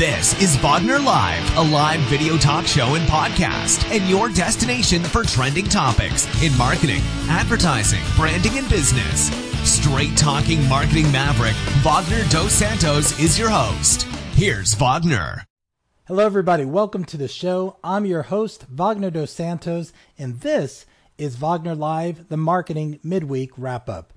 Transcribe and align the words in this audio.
This 0.00 0.32
is 0.40 0.56
Wagner 0.62 0.98
Live, 0.98 1.58
a 1.58 1.62
live 1.62 2.00
video 2.08 2.38
talk 2.38 2.64
show 2.64 2.94
and 2.94 3.06
podcast, 3.06 3.84
and 3.94 4.08
your 4.08 4.30
destination 4.30 5.02
for 5.04 5.24
trending 5.24 5.66
topics 5.66 6.26
in 6.42 6.56
marketing, 6.56 7.02
advertising, 7.28 8.00
branding, 8.16 8.56
and 8.56 8.66
business. 8.70 9.28
Straight 9.62 10.16
talking 10.16 10.66
marketing 10.70 11.12
maverick, 11.12 11.52
Wagner 11.84 12.26
Dos 12.30 12.50
Santos 12.50 13.20
is 13.20 13.38
your 13.38 13.50
host. 13.50 14.04
Here's 14.32 14.72
Wagner. 14.72 15.44
Hello, 16.06 16.24
everybody. 16.24 16.64
Welcome 16.64 17.04
to 17.04 17.18
the 17.18 17.28
show. 17.28 17.76
I'm 17.84 18.06
your 18.06 18.22
host, 18.22 18.64
Wagner 18.70 19.10
Dos 19.10 19.30
Santos, 19.30 19.92
and 20.16 20.40
this 20.40 20.86
is 21.18 21.36
Wagner 21.36 21.74
Live, 21.74 22.30
the 22.30 22.38
marketing 22.38 23.00
midweek 23.02 23.50
wrap 23.58 23.90
up. 23.90 24.14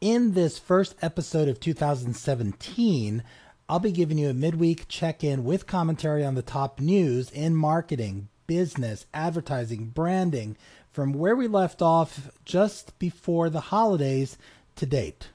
In 0.00 0.32
this 0.32 0.58
first 0.58 0.94
episode 1.02 1.48
of 1.48 1.60
2017, 1.60 3.22
I'll 3.72 3.78
be 3.78 3.90
giving 3.90 4.18
you 4.18 4.28
a 4.28 4.34
midweek 4.34 4.86
check 4.86 5.24
in 5.24 5.44
with 5.44 5.66
commentary 5.66 6.26
on 6.26 6.34
the 6.34 6.42
top 6.42 6.78
news 6.78 7.30
in 7.30 7.56
marketing, 7.56 8.28
business, 8.46 9.06
advertising, 9.14 9.86
branding 9.86 10.58
from 10.90 11.14
where 11.14 11.34
we 11.34 11.46
left 11.46 11.80
off 11.80 12.30
just 12.44 12.98
before 12.98 13.48
the 13.48 13.60
holidays 13.60 14.36
to 14.76 14.84
date. 14.84 15.28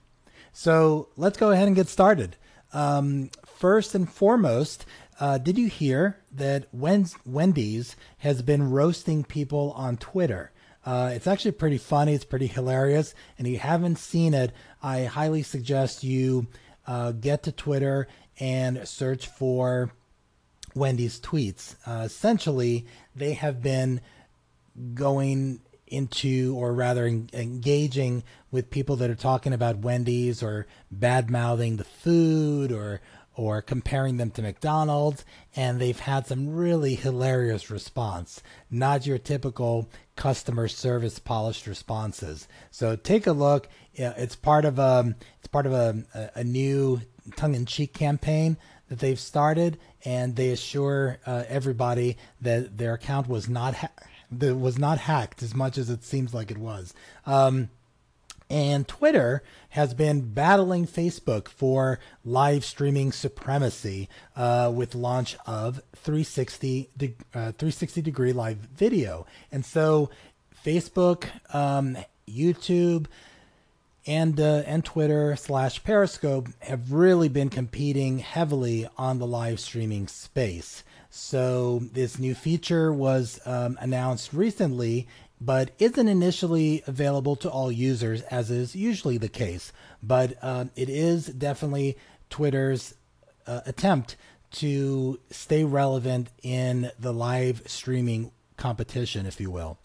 So 0.53 1.09
let's 1.17 1.39
go 1.39 1.49
ahead 1.49 1.65
and 1.65 1.75
get 1.75 1.87
started. 1.87 2.35
Um, 2.73 3.31
first 3.43 3.95
and 3.95 4.07
foremost, 4.07 4.85
uh, 5.19 5.39
did 5.39 5.57
you 5.57 5.67
hear 5.67 6.19
that 6.31 6.67
Wendy's 6.71 7.95
has 8.19 8.43
been 8.43 8.69
roasting 8.69 9.23
people 9.23 9.71
on 9.75 9.97
Twitter? 9.97 10.51
Uh, 10.85 11.09
it's 11.11 11.25
actually 11.25 11.53
pretty 11.53 11.79
funny. 11.79 12.13
It's 12.13 12.23
pretty 12.23 12.45
hilarious. 12.45 13.15
And 13.39 13.47
if 13.47 13.53
you 13.53 13.59
haven't 13.59 13.97
seen 13.97 14.35
it, 14.35 14.51
I 14.83 15.05
highly 15.05 15.41
suggest 15.41 16.03
you 16.03 16.45
uh, 16.85 17.11
get 17.13 17.41
to 17.43 17.51
Twitter 17.51 18.07
and 18.39 18.87
search 18.87 19.27
for 19.27 19.91
Wendy's 20.75 21.19
tweets. 21.19 21.75
Uh, 21.85 22.03
essentially, 22.03 22.85
they 23.15 23.33
have 23.33 23.61
been 23.61 24.01
going 24.93 25.61
into, 25.87 26.55
or 26.57 26.73
rather, 26.73 27.05
en- 27.05 27.29
engaging 27.33 28.23
with 28.51 28.69
people 28.69 28.95
that 28.97 29.09
are 29.09 29.15
talking 29.15 29.53
about 29.53 29.79
Wendy's 29.79 30.43
or 30.43 30.67
bad 30.91 31.29
mouthing 31.29 31.77
the 31.77 31.83
food 31.83 32.71
or 32.71 33.01
or 33.37 33.61
comparing 33.61 34.17
them 34.17 34.31
to 34.31 34.41
McDonald's, 34.41 35.23
and 35.55 35.79
they've 35.79 35.99
had 35.99 36.25
some 36.25 36.55
really 36.55 36.95
hilarious 36.95 37.69
response. 37.69 38.41
Not 38.71 39.05
your 39.05 39.19
typical 39.19 39.87
customer 40.15 40.67
service 40.67 41.19
polished 41.19 41.67
responses. 41.67 42.47
So 42.71 42.95
take 42.95 43.27
a 43.27 43.33
look. 43.33 43.69
It's 43.93 44.35
part 44.35 44.65
of 44.65 44.79
a 44.79 44.81
um, 44.81 45.15
it's 45.37 45.47
part 45.47 45.67
of 45.67 45.73
a, 45.73 46.31
a 46.33 46.43
new 46.43 47.01
tongue-in-cheek 47.35 47.93
campaign 47.93 48.57
that 48.89 48.99
they've 48.99 49.19
started, 49.19 49.77
and 50.05 50.35
they 50.35 50.49
assure 50.49 51.19
uh, 51.25 51.43
everybody 51.47 52.17
that 52.41 52.77
their 52.77 52.93
account 52.93 53.27
was 53.27 53.49
not 53.49 53.75
ha- 53.75 53.91
that 54.31 54.55
was 54.55 54.77
not 54.77 54.99
hacked 54.99 55.41
as 55.41 55.55
much 55.55 55.77
as 55.77 55.89
it 55.89 56.03
seems 56.03 56.33
like 56.33 56.51
it 56.51 56.57
was. 56.57 56.93
Um, 57.25 57.69
and 58.49 58.87
Twitter 58.87 59.43
has 59.69 59.93
been 59.93 60.33
battling 60.33 60.87
Facebook 60.87 61.49
for 61.49 61.99
live 62.23 62.63
streaming 62.63 63.11
supremacy 63.11 64.07
uh, 64.35 64.71
with 64.73 64.95
launch 64.95 65.35
of 65.45 65.81
360 65.95 66.89
de- 66.95 67.15
uh, 67.33 67.51
360 67.51 68.01
degree 68.01 68.31
live 68.31 68.57
video. 68.57 69.25
And 69.51 69.65
so 69.65 70.09
Facebook, 70.65 71.25
um, 71.53 71.97
YouTube, 72.27 73.07
and 74.07 74.39
uh, 74.39 74.63
and 74.65 74.83
Twitter 74.85 75.35
slash 75.35 75.83
Periscope 75.83 76.47
have 76.61 76.91
really 76.91 77.29
been 77.29 77.49
competing 77.49 78.19
heavily 78.19 78.87
on 78.97 79.19
the 79.19 79.27
live 79.27 79.59
streaming 79.59 80.07
space. 80.07 80.83
So 81.09 81.81
this 81.93 82.17
new 82.17 82.33
feature 82.33 82.93
was 82.93 83.39
um, 83.45 83.77
announced 83.81 84.33
recently, 84.33 85.07
but 85.41 85.71
isn't 85.79 86.07
initially 86.07 86.83
available 86.87 87.35
to 87.37 87.49
all 87.49 87.71
users, 87.71 88.21
as 88.23 88.49
is 88.49 88.75
usually 88.75 89.17
the 89.17 89.29
case. 89.29 89.71
But 90.01 90.37
uh, 90.41 90.65
it 90.75 90.89
is 90.89 91.27
definitely 91.27 91.97
Twitter's 92.29 92.95
uh, 93.45 93.61
attempt 93.65 94.15
to 94.49 95.19
stay 95.29 95.63
relevant 95.63 96.29
in 96.43 96.91
the 96.99 97.13
live 97.13 97.63
streaming 97.65 98.31
competition, 98.55 99.25
if 99.25 99.39
you 99.41 99.51
will. 99.51 99.77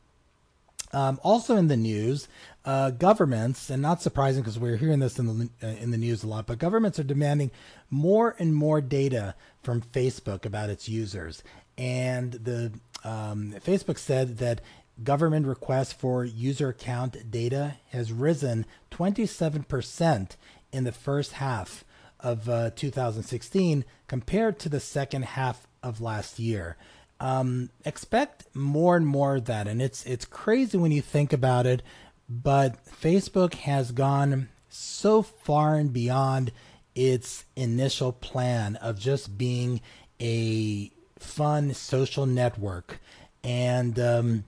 Um, 0.92 1.18
also 1.22 1.56
in 1.56 1.68
the 1.68 1.76
news, 1.76 2.28
uh, 2.64 2.90
governments, 2.90 3.70
and 3.70 3.82
not 3.82 4.02
surprising 4.02 4.42
because 4.42 4.58
we're 4.58 4.76
hearing 4.76 5.00
this 5.00 5.18
in 5.18 5.26
the 5.26 5.50
uh, 5.62 5.66
in 5.66 5.90
the 5.90 5.98
news 5.98 6.22
a 6.22 6.28
lot, 6.28 6.46
but 6.46 6.58
governments 6.58 6.98
are 6.98 7.04
demanding 7.04 7.50
more 7.90 8.36
and 8.38 8.54
more 8.54 8.80
data 8.80 9.34
from 9.62 9.82
Facebook 9.82 10.44
about 10.44 10.70
its 10.70 10.88
users. 10.88 11.42
And 11.76 12.32
the 12.32 12.72
um, 13.04 13.54
Facebook 13.64 13.98
said 13.98 14.38
that 14.38 14.60
government 15.02 15.46
requests 15.46 15.92
for 15.92 16.24
user 16.24 16.68
account 16.68 17.30
data 17.30 17.76
has 17.90 18.12
risen 18.12 18.66
27% 18.90 20.36
in 20.70 20.84
the 20.84 20.92
first 20.92 21.32
half 21.32 21.84
of 22.20 22.48
uh, 22.48 22.70
2016 22.76 23.84
compared 24.06 24.58
to 24.60 24.68
the 24.68 24.80
second 24.80 25.24
half 25.24 25.66
of 25.82 26.00
last 26.00 26.38
year. 26.38 26.76
Um, 27.18 27.70
expect 27.84 28.44
more 28.54 28.96
and 28.96 29.06
more 29.06 29.36
of 29.36 29.44
that, 29.44 29.68
and 29.68 29.80
it's 29.80 30.04
it's 30.06 30.24
crazy 30.24 30.76
when 30.76 30.90
you 30.90 31.00
think 31.00 31.32
about 31.32 31.66
it. 31.66 31.82
But 32.28 32.84
Facebook 32.87 33.55
has 33.55 33.93
gone 33.93 34.49
so 34.69 35.22
far 35.22 35.77
and 35.77 35.93
beyond 35.93 36.53
its 36.94 37.44
initial 37.56 38.12
plan 38.12 38.77
of 38.77 38.99
just 38.99 39.37
being 39.37 39.81
a 40.21 40.91
fun 41.19 41.75
social 41.75 42.27
network, 42.27 43.00
and 43.43 43.99
um, 43.99 44.44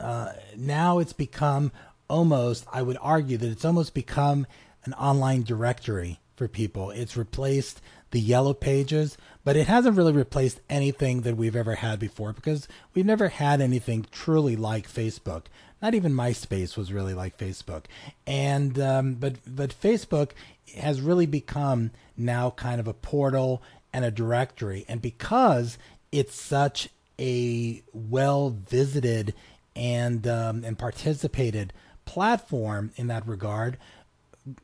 uh, 0.00 0.32
now 0.56 0.98
it's 0.98 1.12
become 1.12 1.72
almost. 2.08 2.66
I 2.72 2.82
would 2.82 2.98
argue 3.00 3.36
that 3.38 3.50
it's 3.50 3.64
almost 3.64 3.94
become 3.94 4.46
an 4.84 4.94
online 4.94 5.42
directory 5.42 6.20
for 6.36 6.48
people. 6.48 6.90
It's 6.90 7.16
replaced 7.16 7.80
the 8.12 8.20
yellow 8.20 8.54
pages, 8.54 9.18
but 9.44 9.56
it 9.56 9.66
hasn't 9.66 9.96
really 9.96 10.12
replaced 10.12 10.60
anything 10.70 11.22
that 11.22 11.36
we've 11.36 11.56
ever 11.56 11.76
had 11.76 11.98
before 11.98 12.32
because 12.32 12.68
we've 12.94 13.06
never 13.06 13.28
had 13.28 13.60
anything 13.60 14.06
truly 14.12 14.54
like 14.54 14.90
Facebook. 14.90 15.44
Not 15.82 15.94
even 15.94 16.12
MySpace 16.12 16.76
was 16.76 16.92
really 16.92 17.14
like 17.14 17.36
Facebook, 17.36 17.84
and 18.26 18.78
um, 18.78 19.14
but 19.14 19.36
but 19.44 19.74
Facebook 19.78 20.30
has 20.76 21.00
really 21.00 21.26
become 21.26 21.90
now 22.16 22.50
kind 22.50 22.78
of 22.78 22.86
a 22.86 22.94
portal 22.94 23.62
and 23.92 24.04
a 24.04 24.10
directory, 24.10 24.84
and 24.88 25.02
because 25.02 25.78
it's 26.12 26.40
such 26.40 26.88
a 27.18 27.82
well 27.92 28.50
visited 28.50 29.34
and 29.74 30.26
um, 30.28 30.62
and 30.64 30.78
participated 30.78 31.72
platform 32.04 32.92
in 32.96 33.08
that 33.08 33.26
regard, 33.26 33.78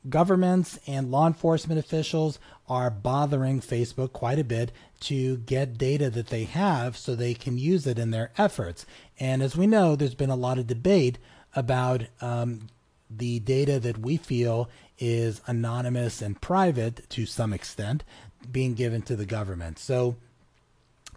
governments 0.08 0.78
and 0.86 1.10
law 1.10 1.26
enforcement 1.26 1.78
officials 1.78 2.38
are 2.68 2.90
bothering 2.90 3.60
Facebook 3.60 4.12
quite 4.12 4.38
a 4.38 4.44
bit 4.44 4.72
to 5.00 5.38
get 5.38 5.78
data 5.78 6.10
that 6.10 6.28
they 6.28 6.44
have 6.44 6.96
so 6.96 7.14
they 7.14 7.34
can 7.34 7.58
use 7.58 7.86
it 7.86 7.98
in 7.98 8.10
their 8.10 8.32
efforts. 8.36 8.84
And 9.18 9.42
as 9.42 9.56
we 9.56 9.66
know, 9.66 9.94
there's 9.96 10.14
been 10.14 10.30
a 10.30 10.36
lot 10.36 10.58
of 10.58 10.66
debate 10.66 11.18
about 11.54 12.02
um, 12.20 12.68
the 13.10 13.40
data 13.40 13.78
that 13.80 13.98
we 13.98 14.16
feel 14.16 14.68
is 14.98 15.40
anonymous 15.46 16.20
and 16.20 16.40
private 16.40 17.08
to 17.10 17.24
some 17.24 17.52
extent 17.52 18.02
being 18.50 18.74
given 18.74 19.02
to 19.02 19.16
the 19.16 19.26
government. 19.26 19.78
So 19.78 20.16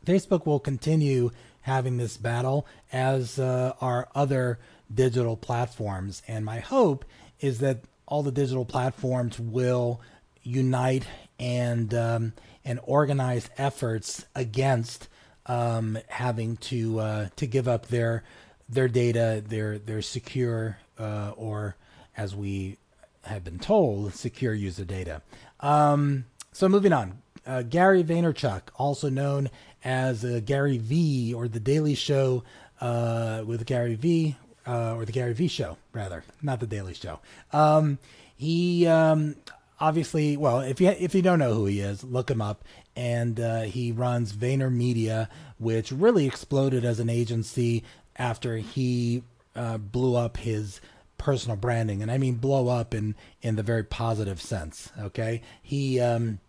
Facebook 0.06 0.46
will 0.46 0.60
continue 0.60 1.32
having 1.62 1.98
this 1.98 2.18
battle 2.18 2.66
as 2.92 3.38
uh, 3.40 3.74
are 3.82 4.08
other 4.16 4.60
digital 4.94 5.36
platforms. 5.36 6.22
And 6.28 6.46
my 6.46 6.60
hope 6.60 7.06
is 7.40 7.60
that 7.60 7.80
all 8.12 8.24
the 8.24 8.32
digital 8.32 8.66
platforms 8.66 9.40
will 9.40 10.02
unite 10.44 11.08
and 11.40 11.94
um, 11.94 12.34
and 12.66 12.78
organize 12.84 13.50
efforts 13.58 14.26
against 14.36 15.08
um, 15.46 15.98
having 16.08 16.58
to 16.58 17.00
uh, 17.00 17.30
to 17.38 17.48
give 17.48 17.70
up 17.70 17.88
their 17.88 18.24
their 18.68 18.90
data, 18.90 19.42
their 19.48 19.80
their 19.80 20.02
secure 20.02 20.78
uh, 21.00 21.32
or 21.38 21.78
as 22.18 22.36
we 22.36 22.78
have 23.24 23.46
been 23.46 23.60
told, 23.60 24.14
secure 24.14 24.54
user 24.54 24.84
data. 24.84 25.22
Um, 25.62 26.26
so 26.52 26.68
moving 26.68 26.92
on, 26.92 27.22
uh, 27.48 27.62
Gary 27.62 28.04
Vaynerchuk, 28.04 28.64
also 28.76 29.10
known 29.10 29.50
as 29.86 30.26
uh, 30.26 30.42
Gary 30.44 30.78
V 30.78 31.34
or 31.34 31.48
the 31.48 31.62
Daily 31.62 31.96
Show 31.96 32.44
uh, 32.82 33.44
with 33.46 33.66
Gary 33.66 33.96
V, 33.96 34.36
uh, 34.68 34.96
or 34.96 35.06
the 35.06 35.12
Gary 35.12 35.34
V 35.34 35.48
Show, 35.48 35.78
rather, 35.94 36.24
not 36.42 36.60
the 36.60 36.68
Daily 36.68 36.94
Show. 36.94 37.20
Um, 37.52 37.98
he 38.36 38.88
um, 38.88 39.36
obviously, 39.80 40.38
well, 40.38 40.62
if 40.62 40.80
you 40.80 40.90
if 40.90 41.14
you 41.16 41.22
don't 41.22 41.40
know 41.40 41.54
who 41.54 41.66
he 41.66 41.80
is, 41.82 42.04
look 42.04 42.30
him 42.30 42.42
up. 42.42 42.64
And 42.94 43.40
uh, 43.40 43.62
he 43.62 43.94
runs 43.94 44.34
VaynerMedia, 44.34 45.30
which 45.60 45.94
really 45.94 46.28
exploded 46.28 46.84
as 46.84 47.00
an 47.00 47.10
agency 47.10 47.86
after 48.18 48.58
he 48.58 49.24
uh, 49.56 49.78
blew 49.78 50.18
up 50.18 50.36
his 50.38 50.82
personal 51.18 51.56
branding, 51.56 52.02
and 52.02 52.12
I 52.12 52.18
mean 52.18 52.36
blow 52.36 52.68
up 52.68 52.94
in 52.94 53.16
in 53.42 53.56
the 53.56 53.64
very 53.64 53.84
positive 53.84 54.42
sense. 54.42 54.92
Okay, 55.00 55.42
he 55.62 56.00
um, 56.00 56.40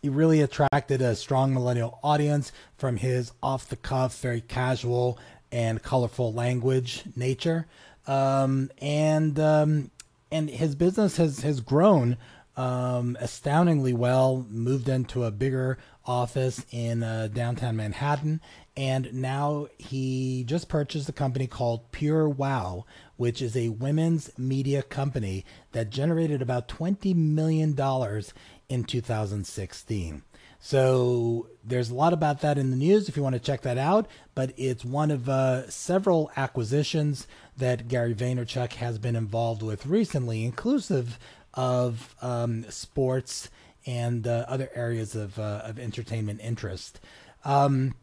he 0.00 0.08
really 0.08 0.40
attracted 0.40 1.02
a 1.02 1.16
strong 1.16 1.52
millennial 1.52 1.98
audience 2.02 2.52
from 2.76 2.96
his 2.96 3.32
off 3.42 3.68
the 3.68 3.76
cuff, 3.76 4.18
very 4.20 4.40
casual 4.40 5.18
and 5.54 5.82
colorful 5.82 6.32
language 6.32 7.04
nature. 7.14 7.66
Um, 8.08 8.70
and 8.82 9.38
um, 9.38 9.90
and 10.30 10.50
his 10.50 10.74
business 10.74 11.16
has 11.16 11.40
has 11.40 11.60
grown 11.60 12.18
um, 12.56 13.16
astoundingly 13.20 13.94
well. 13.94 14.44
Moved 14.50 14.88
into 14.88 15.24
a 15.24 15.30
bigger 15.30 15.78
office 16.04 16.66
in 16.70 17.02
uh, 17.02 17.28
downtown 17.32 17.76
Manhattan, 17.76 18.40
and 18.76 19.14
now 19.14 19.68
he 19.78 20.42
just 20.44 20.68
purchased 20.68 21.08
a 21.08 21.12
company 21.12 21.46
called 21.46 21.90
PureWow, 21.92 22.82
which 23.16 23.40
is 23.40 23.56
a 23.56 23.68
women's 23.70 24.36
media 24.36 24.82
company 24.82 25.44
that 25.70 25.88
generated 25.88 26.42
about 26.42 26.68
twenty 26.68 27.14
million 27.14 27.74
dollars 27.74 28.34
in 28.68 28.82
2016. 28.82 30.22
So 30.66 31.50
there's 31.62 31.90
a 31.90 31.94
lot 31.94 32.14
about 32.14 32.40
that 32.40 32.56
in 32.56 32.70
the 32.70 32.76
news 32.78 33.06
if 33.06 33.18
you 33.18 33.22
want 33.22 33.34
to 33.34 33.38
check 33.38 33.60
that 33.60 33.76
out. 33.76 34.06
But 34.34 34.54
it's 34.56 34.82
one 34.82 35.10
of 35.10 35.28
uh, 35.28 35.68
several 35.68 36.30
acquisitions 36.38 37.26
that 37.58 37.86
Gary 37.86 38.14
Vaynerchuk 38.14 38.72
has 38.72 38.98
been 38.98 39.14
involved 39.14 39.62
with 39.62 39.84
recently, 39.84 40.42
inclusive 40.42 41.18
of 41.52 42.16
um, 42.22 42.64
sports 42.70 43.50
and 43.84 44.26
uh, 44.26 44.46
other 44.48 44.70
areas 44.74 45.14
of, 45.14 45.38
uh, 45.38 45.60
of 45.64 45.78
entertainment 45.78 46.40
interest. 46.42 46.98
Um, 47.44 47.94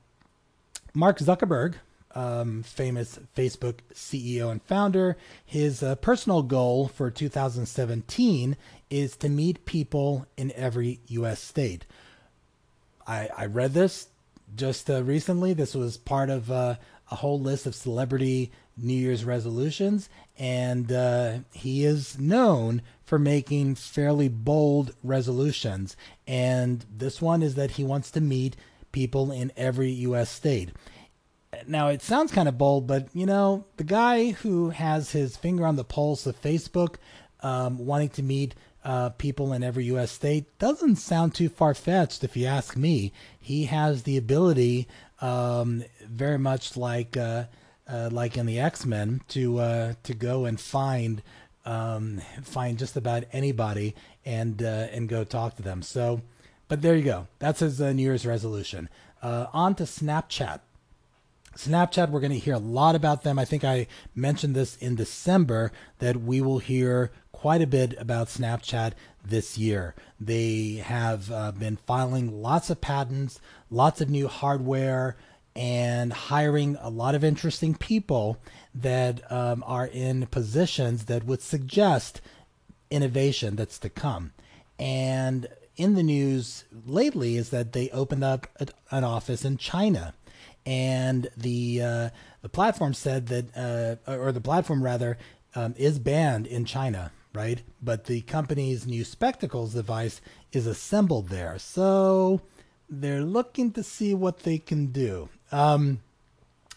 Mark 0.94 1.18
Zuckerberg, 1.18 1.78
um, 2.14 2.62
famous 2.62 3.18
Facebook 3.36 3.80
CEO 3.92 4.52
and 4.52 4.62
founder, 4.62 5.18
his 5.44 5.82
uh, 5.82 5.96
personal 5.96 6.44
goal 6.44 6.88
for 6.90 7.10
2017 7.10 8.56
is 8.92 9.18
to 9.18 9.30
meet 9.30 9.66
people 9.66 10.28
in 10.38 10.52
every 10.52 11.00
U.S. 11.08 11.42
state. 11.42 11.88
I, 13.08 13.30
I 13.38 13.46
read 13.46 13.74
this 13.74 14.08
just 14.56 14.90
uh, 14.90 15.04
recently. 15.04 15.54
This 15.54 15.76
was 15.76 15.98
part 15.98 16.30
of 16.30 16.52
uh, 16.52 16.76
a 17.10 17.16
whole 17.16 17.40
list 17.40 17.66
of 17.66 17.76
celebrity 17.76 18.52
New 18.78 18.94
Year's 18.94 19.26
resolutions, 19.26 20.10
and 20.38 20.92
uh, 20.92 21.40
he 21.52 21.84
is 21.84 22.20
known 22.20 22.82
for 23.04 23.20
making 23.20 23.76
fairly 23.76 24.30
bold 24.30 24.96
resolutions. 25.04 25.96
And 26.26 26.86
this 26.90 27.22
one 27.22 27.44
is 27.44 27.56
that 27.56 27.72
he 27.72 27.84
wants 27.84 28.12
to 28.12 28.22
meet 28.22 28.56
people 28.92 29.32
in 29.32 29.52
every 29.56 29.92
U.S. 29.92 30.30
state. 30.30 30.72
Now, 31.68 31.90
it 31.90 32.02
sounds 32.02 32.32
kind 32.32 32.48
of 32.48 32.58
bold, 32.58 32.88
but 32.88 33.10
you 33.14 33.26
know, 33.26 33.66
the 33.78 33.84
guy 33.84 34.32
who 34.32 34.70
has 34.70 35.12
his 35.12 35.36
finger 35.36 35.66
on 35.66 35.76
the 35.76 35.84
pulse 35.84 36.26
of 36.26 36.42
Facebook, 36.42 36.96
um, 37.42 37.86
wanting 37.86 38.10
to 38.10 38.24
meet 38.24 38.56
uh, 38.84 39.10
people 39.10 39.54
in 39.54 39.64
every 39.64 39.86
U.S. 39.86 40.12
state 40.12 40.58
doesn't 40.58 40.96
sound 40.96 41.36
too 41.36 41.50
far 41.50 41.74
fetched, 41.74 42.24
if 42.24 42.36
you 42.36 42.48
ask 42.48 42.76
me. 42.76 43.12
He 43.40 43.66
has 43.66 44.04
the 44.04 44.18
ability, 44.18 44.88
um, 45.20 45.84
very 46.04 46.40
much 46.40 46.76
like 46.76 47.16
uh, 47.16 47.46
uh, 47.88 48.10
like 48.12 48.38
in 48.38 48.46
the 48.46 48.60
X 48.60 48.86
Men, 48.86 49.22
to 49.30 49.60
uh, 49.60 49.94
to 50.04 50.14
go 50.14 50.46
and 50.46 50.60
find 50.60 51.22
um, 51.66 52.22
find 52.44 52.80
just 52.80 52.98
about 52.98 53.26
anybody 53.32 53.96
and 54.26 54.62
uh, 54.64 54.88
and 54.92 55.08
go 55.08 55.24
talk 55.24 55.56
to 55.58 55.62
them. 55.62 55.84
So, 55.84 56.22
but 56.68 56.82
there 56.82 56.96
you 56.96 57.04
go. 57.04 57.28
That's 57.38 57.60
his 57.60 57.80
uh, 57.80 57.94
New 57.94 58.04
Year's 58.04 58.26
resolution. 58.26 58.90
on 59.22 59.76
to 59.76 59.84
Snapchat. 59.84 60.62
Snapchat, 61.56 62.10
we're 62.10 62.22
going 62.22 62.32
to 62.32 62.40
hear 62.40 62.54
a 62.54 62.60
lot 62.60 62.96
about 62.96 63.24
them. 63.24 63.38
I 63.38 63.44
think 63.44 63.66
I 63.66 63.88
mentioned 64.16 64.56
this 64.56 64.78
in 64.78 64.96
December 64.96 65.74
that 66.00 66.22
we 66.22 66.40
will 66.40 66.60
hear 66.60 67.12
quite 67.42 67.62
a 67.64 67.68
bit 67.68 67.96
about 67.98 68.28
Snapchat 68.28 68.94
this 69.26 69.58
year. 69.58 69.96
They 70.20 70.84
have 70.86 71.32
uh, 71.32 71.52
been 71.52 71.78
filing 71.88 72.44
lots 72.44 72.70
of 72.70 72.82
patents, 72.82 73.40
lots 73.72 74.00
of 74.00 74.12
new 74.12 74.28
hardware, 74.28 75.18
and 75.56 76.14
hiring 76.14 76.78
a 76.80 76.90
lot 76.90 77.16
of 77.16 77.24
interesting 77.24 77.74
people 77.74 78.38
that 78.76 79.30
um, 79.32 79.64
are 79.66 79.88
in 79.88 80.28
positions 80.28 81.06
that 81.06 81.26
would 81.26 81.42
suggest 81.42 82.22
innovation 82.92 83.56
that's 83.56 83.80
to 83.80 83.90
come. 83.90 84.34
And 84.78 85.48
in 85.76 85.96
the 85.96 86.04
news 86.04 86.66
lately 86.86 87.38
is 87.38 87.50
that 87.50 87.74
they 87.74 87.90
opened 87.90 88.24
up 88.24 88.46
an 88.92 89.04
office 89.04 89.44
in 89.44 89.58
China 89.58 90.14
and 90.64 91.28
the 91.36 91.82
uh, 91.82 92.10
the 92.44 92.50
platform 92.50 92.94
said 92.94 93.28
that, 93.28 94.00
uh, 94.08 94.12
or 94.12 94.32
the 94.32 94.42
platform 94.42 94.84
rather, 94.84 95.18
um, 95.56 95.74
is 95.76 95.98
banned 95.98 96.46
in 96.46 96.66
China, 96.66 97.12
right? 97.34 97.62
But 97.82 98.06
the 98.06 98.22
company's 98.22 98.86
new 98.86 99.04
spectacles 99.04 99.74
device 99.74 100.22
is 100.52 100.68
assembled 100.68 101.30
there, 101.30 101.58
so 101.60 102.42
they're 102.90 103.24
looking 103.24 103.72
to 103.72 103.84
see 103.84 104.14
what 104.14 104.40
they 104.40 104.58
can 104.58 104.88
do. 104.88 105.30
Um, 105.52 106.00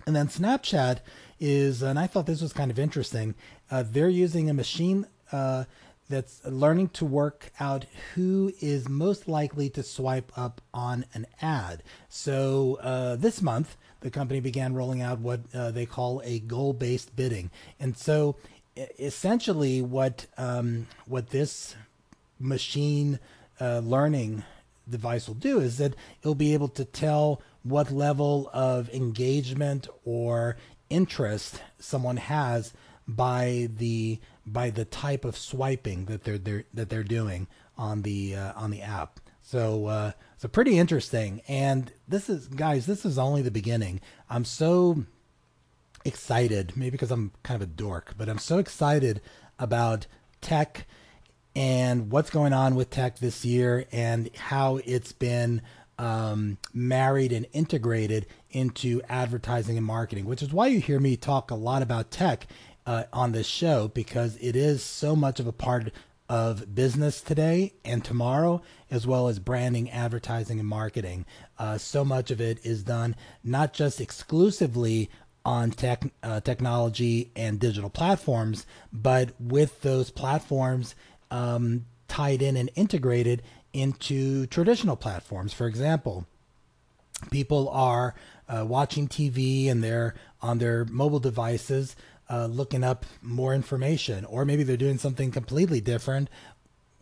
and 0.07 0.15
then 0.15 0.29
Snapchat 0.29 0.99
is, 1.41 1.83
and 1.83 1.99
I 1.99 2.07
thought 2.07 2.27
this 2.27 2.43
was 2.43 2.53
kind 2.53 2.71
of 2.71 2.79
interesting. 2.79 3.35
Uh, 3.71 3.85
they're 3.87 4.09
using 4.09 4.49
a 4.49 4.55
machine 4.55 5.07
uh, 5.33 5.65
that's 6.09 6.45
learning 6.45 6.91
to 6.91 7.05
work 7.05 7.51
out 7.59 7.87
who 8.15 8.53
is 8.61 8.89
most 8.89 9.27
likely 9.27 9.71
to 9.71 9.83
swipe 9.83 10.31
up 10.37 10.61
on 10.73 11.07
an 11.15 11.27
ad. 11.41 11.83
So 12.09 12.79
uh, 12.83 13.17
this 13.17 13.41
month, 13.41 13.77
the 14.01 14.11
company 14.11 14.41
began 14.41 14.75
rolling 14.75 15.01
out 15.01 15.19
what 15.19 15.41
uh, 15.55 15.71
they 15.71 15.87
call 15.87 16.21
a 16.25 16.39
goal-based 16.41 17.17
bidding, 17.17 17.51
and 17.81 17.97
so 17.97 18.37
essentially, 18.99 19.83
what 19.83 20.27
um, 20.37 20.87
what 21.07 21.31
this 21.31 21.75
machine 22.39 23.19
uh, 23.61 23.79
learning 23.79 24.45
device 24.89 25.29
will 25.29 25.35
do 25.35 25.61
is 25.61 25.79
that 25.79 25.95
it'll 26.23 26.35
be 26.35 26.53
able 26.53 26.69
to 26.69 26.85
tell 26.85 27.41
what 27.63 27.91
level 27.91 28.51
of 28.53 28.91
engagement 28.91 29.89
or 30.05 30.57
interest 30.91 31.63
someone 31.79 32.19
has 32.19 32.73
by 33.09 33.69
the 33.79 34.19
by 34.47 34.71
the 34.71 34.85
type 34.85 35.25
of 35.25 35.37
swiping 35.37 36.05
that 36.07 36.25
they're, 36.25 36.39
they're 36.39 36.65
that 36.75 36.89
they're 36.91 37.03
doing 37.03 37.47
on 37.79 38.03
the 38.03 38.37
uh, 38.37 38.53
on 38.57 38.71
the 38.71 38.83
app. 38.83 39.21
So 39.43 39.87
uh, 39.87 40.13
so 40.37 40.49
pretty 40.49 40.79
interesting. 40.79 41.43
And 41.49 41.93
this 42.09 42.29
is 42.29 42.49
guys, 42.49 42.87
this 42.87 43.05
is 43.05 43.19
only 43.19 43.43
the 43.43 43.51
beginning. 43.51 44.01
I'm 44.29 44.45
so 44.45 45.05
excited, 46.05 46.77
maybe 46.77 46.91
because 46.91 47.11
I'm 47.11 47.33
kind 47.43 47.61
of 47.61 47.69
a 47.69 47.71
dork, 47.71 48.15
but 48.17 48.29
I'm 48.29 48.39
so 48.39 48.59
excited 48.59 49.21
about 49.59 50.07
tech 50.41 50.87
and 51.57 52.11
what's 52.11 52.31
going 52.31 52.53
on 52.53 52.75
with 52.75 52.91
tech 52.91 53.19
this 53.19 53.45
year 53.45 53.87
and 53.93 54.29
how 54.37 54.81
it's 54.85 55.13
been 55.13 55.63
um, 55.99 56.59
married 56.73 57.33
and 57.33 57.47
integrated 57.53 58.27
into 58.51 59.01
advertising 59.09 59.77
and 59.77 59.87
marketing, 59.87 60.25
which 60.25 60.43
is 60.43 60.53
why 60.53 60.67
you 60.67 60.81
hear 60.81 60.99
me 60.99 61.17
talk 61.17 61.51
a 61.51 61.55
lot 61.55 61.83
about 61.83 62.11
tech 62.11 62.47
uh, 62.87 63.05
on 63.13 63.33
this 63.33 63.47
show 63.47 63.89
because 63.89 64.37
it 64.41 64.57
is 64.57 64.83
so 64.83 65.15
much 65.15 65.41
of 65.41 65.47
a 65.47 65.53
part 65.53 65.93
of 66.29 66.75
business 66.75 67.21
today 67.21 67.73
and 67.85 68.05
tomorrow, 68.05 68.63
as 68.91 69.07
well 69.07 69.29
as 69.29 69.39
branding, 69.39 69.91
advertising, 69.91 70.59
and 70.59 70.69
marketing. 70.69 71.27
Uh, 71.59 71.77
so 71.77 72.05
much 72.05 72.31
of 72.31 72.41
it 72.41 72.59
is 72.65 72.83
done 72.83 73.15
not 73.43 73.73
just 73.75 74.01
exclusively 74.01 75.11
on 75.45 75.71
tech, 75.71 76.05
uh, 76.23 76.41
technology 76.41 77.31
and 77.37 77.61
digital 77.61 77.91
platforms, 77.91 78.67
but 78.93 79.31
with 79.39 79.83
those 79.83 80.11
platforms 80.11 80.95
um, 81.31 81.85
tied 82.09 82.43
in 82.43 82.57
and 82.57 82.71
integrated 82.75 83.43
into 83.73 84.47
traditional 84.47 84.97
platforms. 84.97 85.53
For 85.53 85.67
example, 85.67 86.27
people 87.31 87.69
are 87.71 88.15
uh, 88.49 88.65
watching 88.67 89.09
TV 89.09 89.71
and 89.71 89.83
they're 89.83 90.15
on 90.41 90.59
their 90.59 90.85
mobile 90.87 91.21
devices 91.21 91.97
uh, 92.31 92.47
looking 92.47 92.83
up 92.83 93.05
more 93.21 93.55
information, 93.55 94.25
or 94.25 94.45
maybe 94.45 94.63
they're 94.63 94.77
doing 94.77 94.99
something 94.99 95.31
completely 95.31 95.81
different, 95.81 96.31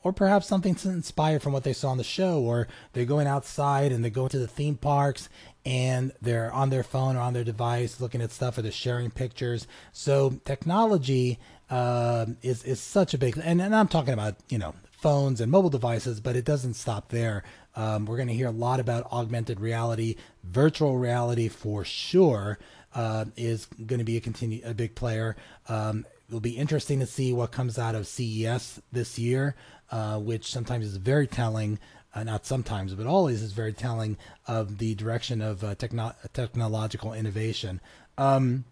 or 0.02 0.12
perhaps 0.12 0.46
something 0.46 0.76
inspired 0.84 1.42
from 1.42 1.52
what 1.52 1.64
they 1.64 1.72
saw 1.72 1.90
on 1.90 1.98
the 1.98 2.04
show, 2.04 2.40
or 2.40 2.68
they're 2.92 3.04
going 3.04 3.26
outside 3.26 3.92
and 3.92 4.04
they 4.04 4.10
go 4.10 4.28
to 4.28 4.38
the 4.38 4.46
theme 4.46 4.76
parks 4.76 5.28
and 5.64 6.12
they're 6.20 6.52
on 6.52 6.70
their 6.70 6.82
phone 6.82 7.16
or 7.16 7.20
on 7.20 7.32
their 7.32 7.44
device 7.44 8.00
looking 8.00 8.20
at 8.20 8.32
stuff 8.32 8.58
or 8.58 8.62
they're 8.62 8.72
sharing 8.72 9.10
pictures. 9.10 9.66
So 9.92 10.40
technology 10.44 11.38
uh, 11.70 12.26
is 12.42 12.64
is 12.64 12.80
such 12.80 13.14
a 13.14 13.18
big, 13.18 13.38
and, 13.42 13.62
and 13.62 13.74
I'm 13.74 13.88
talking 13.88 14.14
about 14.14 14.36
you 14.48 14.58
know 14.58 14.74
phones 14.90 15.40
and 15.40 15.50
mobile 15.50 15.70
devices, 15.70 16.20
but 16.20 16.36
it 16.36 16.44
doesn't 16.44 16.74
stop 16.74 17.08
there. 17.08 17.42
Um, 17.74 18.04
we're 18.04 18.16
going 18.16 18.28
to 18.28 18.34
hear 18.34 18.48
a 18.48 18.52
lot 18.52 18.80
about 18.80 19.10
augmented 19.10 19.58
reality, 19.58 20.16
virtual 20.44 20.98
reality 20.98 21.48
for 21.48 21.84
sure 21.84 22.58
uh, 22.94 23.24
is 23.36 23.66
going 23.86 23.98
to 23.98 24.04
be 24.04 24.16
a 24.16 24.20
continue 24.20 24.60
a 24.64 24.74
big 24.74 24.94
player. 24.94 25.36
Um, 25.68 26.04
it'll 26.28 26.40
be 26.40 26.56
interesting 26.56 27.00
to 27.00 27.06
see 27.06 27.32
what 27.32 27.52
comes 27.52 27.78
out 27.78 27.94
of 27.94 28.06
CES 28.06 28.80
this 28.92 29.18
year, 29.18 29.54
uh, 29.92 30.18
which 30.18 30.50
sometimes 30.50 30.86
is 30.86 30.96
very 30.96 31.26
telling. 31.26 31.78
Uh, 32.14 32.24
not 32.24 32.44
sometimes, 32.44 32.94
but 32.94 33.06
always 33.06 33.40
is 33.40 33.52
very 33.52 33.72
telling 33.72 34.18
of 34.46 34.76
the 34.76 34.94
direction 34.96 35.40
of 35.40 35.64
uh, 35.64 35.74
techno- 35.76 36.14
technological 36.34 37.14
innovation. 37.14 37.80
Um, 38.18 38.64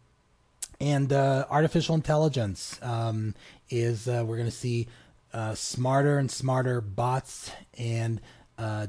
and 0.78 1.10
uh, 1.10 1.46
artificial 1.48 1.94
intelligence 1.94 2.78
um, 2.82 3.34
is 3.70 4.08
uh, 4.08 4.24
we're 4.26 4.36
going 4.36 4.50
to 4.50 4.54
see 4.54 4.88
smarter 5.54 6.18
and 6.18 6.30
smarter 6.30 6.82
bots 6.82 7.52
and 7.78 8.20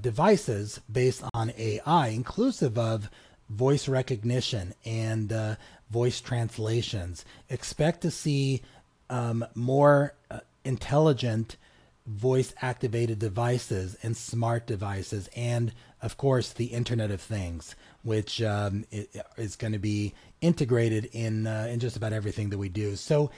devices 0.02 0.82
based 0.92 1.24
on 1.34 1.54
AI, 1.58 2.08
inclusive 2.08 2.78
of 2.78 3.10
voice 3.52 3.88
recognition 3.88 4.74
and 4.86 5.32
uh, 5.32 5.56
voice 5.90 6.22
translations. 6.22 7.26
Expect 7.50 8.02
to 8.02 8.12
see 8.12 8.62
um, 9.10 9.46
more 9.54 10.14
uh, 10.32 10.40
intelligent 10.64 11.58
voice 12.12 12.54
activated 12.62 13.20
devices 13.20 13.98
and 14.04 14.16
smart 14.16 14.68
devices, 14.68 15.30
and 15.36 15.74
of 16.02 16.18
course, 16.18 16.52
the 16.52 16.66
Internet 16.66 17.12
of 17.12 17.22
Things, 17.22 17.76
which 18.04 18.42
um, 18.42 18.86
is 19.38 19.56
going 19.56 19.74
to 19.74 19.80
be 19.80 20.14
integrated 20.42 21.06
in, 21.14 21.48
uh, 21.48 21.68
in 21.70 21.80
just 21.80 21.96
about 21.96 22.14
everything 22.14 22.50
that 22.50 22.58
we 22.58 22.70
do. 22.70 22.96
So, 22.96 23.32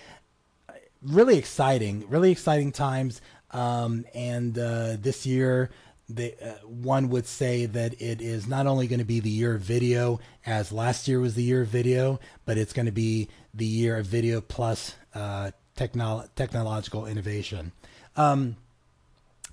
really 1.01 1.37
exciting, 1.37 2.05
really 2.09 2.31
exciting 2.31 2.71
times. 2.71 3.21
Um, 3.51 4.05
and 4.15 4.57
uh, 4.57 4.95
this 4.99 5.25
year, 5.25 5.69
the, 6.09 6.33
uh, 6.41 6.53
one 6.65 7.09
would 7.09 7.25
say 7.25 7.65
that 7.65 8.01
it 8.01 8.21
is 8.21 8.47
not 8.47 8.67
only 8.67 8.87
going 8.87 8.99
to 8.99 9.05
be 9.05 9.19
the 9.19 9.29
year 9.29 9.55
of 9.55 9.61
video, 9.61 10.19
as 10.45 10.71
last 10.71 11.07
year 11.07 11.19
was 11.19 11.35
the 11.35 11.43
year 11.43 11.61
of 11.61 11.67
video, 11.67 12.19
but 12.45 12.57
it's 12.57 12.73
going 12.73 12.85
to 12.85 12.91
be 12.91 13.29
the 13.53 13.65
year 13.65 13.97
of 13.97 14.05
video 14.05 14.41
plus 14.41 14.95
uh, 15.13 15.51
technolo- 15.77 16.27
technological 16.35 17.05
innovation. 17.05 17.71
Um, 18.15 18.57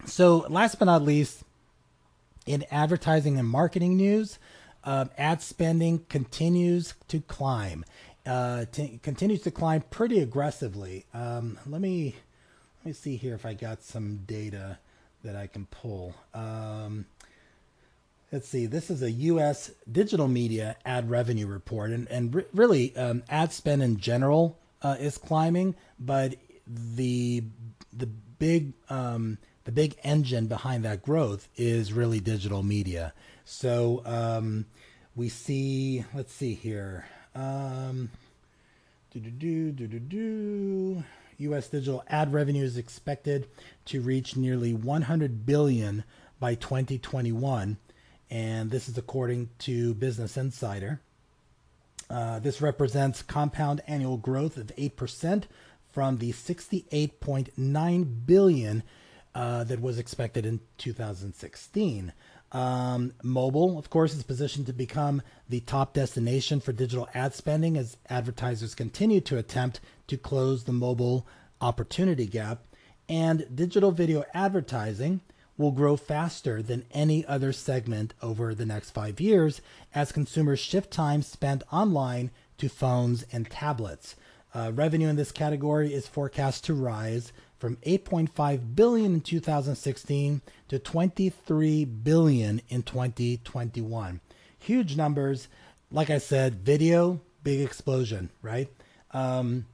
so, 0.06 0.46
last 0.48 0.78
but 0.78 0.86
not 0.86 1.02
least, 1.02 1.42
in 2.46 2.64
advertising 2.70 3.38
and 3.38 3.48
marketing 3.48 3.96
news, 3.96 4.38
uh, 4.84 5.06
ad 5.18 5.42
spending 5.42 6.04
continues 6.08 6.94
to 7.08 7.20
climb. 7.20 7.84
Uh, 8.26 8.64
t- 8.70 9.00
continues 9.02 9.42
to 9.42 9.50
climb 9.50 9.82
pretty 9.90 10.20
aggressively. 10.20 11.06
Um, 11.14 11.58
let 11.66 11.80
me 11.80 12.14
let 12.78 12.86
me 12.86 12.92
see 12.92 13.16
here 13.16 13.34
if 13.34 13.44
I 13.44 13.54
got 13.54 13.82
some 13.82 14.20
data 14.26 14.78
that 15.22 15.36
I 15.36 15.46
can 15.46 15.66
pull. 15.66 16.14
Um, 16.34 17.06
let's 18.32 18.48
see. 18.48 18.66
This 18.66 18.90
is 18.90 19.02
a 19.02 19.10
U.S. 19.10 19.70
digital 19.90 20.28
media 20.28 20.76
ad 20.84 21.10
revenue 21.10 21.46
report, 21.46 21.90
and 21.90 22.08
and 22.08 22.34
re- 22.34 22.46
really 22.52 22.96
um, 22.96 23.22
ad 23.28 23.52
spend 23.52 23.82
in 23.82 23.98
general 23.98 24.58
uh, 24.82 24.96
is 24.98 25.18
climbing, 25.18 25.74
but 25.98 26.36
the 26.66 27.42
the 27.92 28.06
big 28.06 28.72
um, 28.88 29.38
the 29.70 29.74
big 29.82 29.96
engine 30.02 30.48
behind 30.48 30.84
that 30.84 31.00
growth 31.00 31.46
is 31.56 31.92
really 31.92 32.18
digital 32.18 32.60
media. 32.64 33.12
So 33.44 34.02
um, 34.04 34.66
we 35.14 35.28
see. 35.28 36.04
Let's 36.12 36.32
see 36.32 36.54
here. 36.54 37.06
Um, 37.36 38.10
do 39.12 39.20
do 39.20 39.70
do 39.70 39.86
do 39.86 40.00
do. 40.00 41.04
U.S. 41.38 41.68
digital 41.68 42.02
ad 42.08 42.32
revenue 42.32 42.64
is 42.64 42.76
expected 42.76 43.46
to 43.84 44.00
reach 44.00 44.36
nearly 44.36 44.74
100 44.74 45.46
billion 45.46 46.02
by 46.40 46.56
2021, 46.56 47.76
and 48.28 48.70
this 48.72 48.88
is 48.88 48.98
according 48.98 49.50
to 49.60 49.94
Business 49.94 50.36
Insider. 50.36 51.00
Uh, 52.10 52.40
this 52.40 52.60
represents 52.60 53.22
compound 53.22 53.82
annual 53.86 54.16
growth 54.16 54.56
of 54.56 54.74
8% 54.76 55.44
from 55.92 56.18
the 56.18 56.32
68.9 56.32 58.26
billion 58.26 58.82
uh, 59.34 59.64
that 59.64 59.80
was 59.80 59.98
expected 59.98 60.44
in 60.46 60.60
2016. 60.78 62.12
Um, 62.52 63.12
mobile, 63.22 63.78
of 63.78 63.90
course, 63.90 64.14
is 64.14 64.24
positioned 64.24 64.66
to 64.66 64.72
become 64.72 65.22
the 65.48 65.60
top 65.60 65.94
destination 65.94 66.60
for 66.60 66.72
digital 66.72 67.08
ad 67.14 67.34
spending 67.34 67.76
as 67.76 67.96
advertisers 68.08 68.74
continue 68.74 69.20
to 69.22 69.38
attempt 69.38 69.80
to 70.08 70.16
close 70.16 70.64
the 70.64 70.72
mobile 70.72 71.26
opportunity 71.60 72.26
gap. 72.26 72.64
And 73.08 73.46
digital 73.54 73.92
video 73.92 74.24
advertising 74.34 75.20
will 75.56 75.70
grow 75.70 75.96
faster 75.96 76.62
than 76.62 76.86
any 76.90 77.24
other 77.26 77.52
segment 77.52 78.14
over 78.22 78.54
the 78.54 78.66
next 78.66 78.90
five 78.90 79.20
years 79.20 79.60
as 79.94 80.10
consumers 80.10 80.58
shift 80.58 80.90
time 80.90 81.22
spent 81.22 81.62
online 81.70 82.30
to 82.58 82.68
phones 82.68 83.24
and 83.30 83.48
tablets. 83.48 84.16
Uh, 84.54 84.72
revenue 84.74 85.08
in 85.08 85.16
this 85.16 85.32
category 85.32 85.92
is 85.92 86.06
forecast 86.06 86.64
to 86.64 86.74
rise 86.74 87.32
from 87.58 87.76
8.5 87.76 88.74
billion 88.74 89.14
in 89.14 89.20
2016 89.20 90.40
to 90.68 90.78
23 90.78 91.84
billion 91.84 92.60
in 92.68 92.82
2021. 92.82 94.20
Huge 94.58 94.96
numbers. 94.96 95.48
Like 95.92 96.10
I 96.10 96.18
said, 96.18 96.64
video, 96.64 97.20
big 97.42 97.60
explosion, 97.60 98.30
right? 98.42 98.68
Um, 99.12 99.66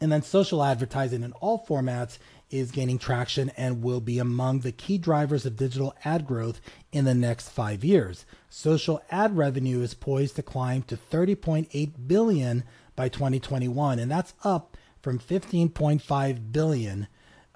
and 0.00 0.12
then 0.12 0.22
social 0.22 0.62
advertising 0.62 1.22
in 1.22 1.32
all 1.32 1.64
formats 1.66 2.18
is 2.50 2.70
gaining 2.70 2.98
traction 2.98 3.50
and 3.56 3.82
will 3.82 4.00
be 4.00 4.18
among 4.18 4.60
the 4.60 4.72
key 4.72 4.96
drivers 4.96 5.44
of 5.44 5.56
digital 5.56 5.94
ad 6.04 6.26
growth 6.26 6.60
in 6.92 7.04
the 7.04 7.14
next 7.14 7.48
five 7.48 7.84
years. 7.84 8.24
Social 8.48 9.02
ad 9.10 9.36
revenue 9.36 9.82
is 9.82 9.94
poised 9.94 10.36
to 10.36 10.42
climb 10.42 10.82
to 10.82 10.96
30.8 10.96 11.92
billion 12.06 12.64
by 12.98 13.08
2021, 13.08 14.00
and 14.00 14.10
that's 14.10 14.34
up 14.42 14.76
from 15.00 15.20
15.5 15.20 16.52
billion 16.52 17.06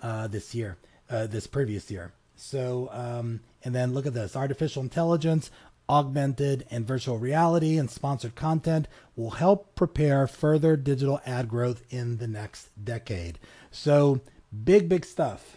uh, 0.01 0.29
this 0.29 0.55
year, 0.55 0.79
uh, 1.11 1.27
this 1.27 1.49
previous 1.49 1.91
year. 1.91 2.13
So, 2.37 2.89
um, 2.93 3.41
and 3.65 3.75
then 3.75 3.93
look 3.93 4.07
at 4.07 4.15
this: 4.15 4.37
artificial 4.37 4.83
intelligence, 4.83 5.51
augmented 5.89 6.65
and 6.71 6.87
virtual 6.87 7.19
reality, 7.19 7.77
and 7.77 7.91
sponsored 7.91 8.37
content 8.37 8.87
will 9.17 9.33
help 9.33 9.75
prepare 9.75 10.29
further 10.29 10.77
digital 10.77 11.21
ad 11.27 11.49
growth 11.49 11.83
in 11.91 12.19
the 12.19 12.29
next 12.29 12.69
decade. 12.83 13.41
So, 13.73 14.21
big, 14.65 14.89
big 14.89 15.05
stuff, 15.05 15.57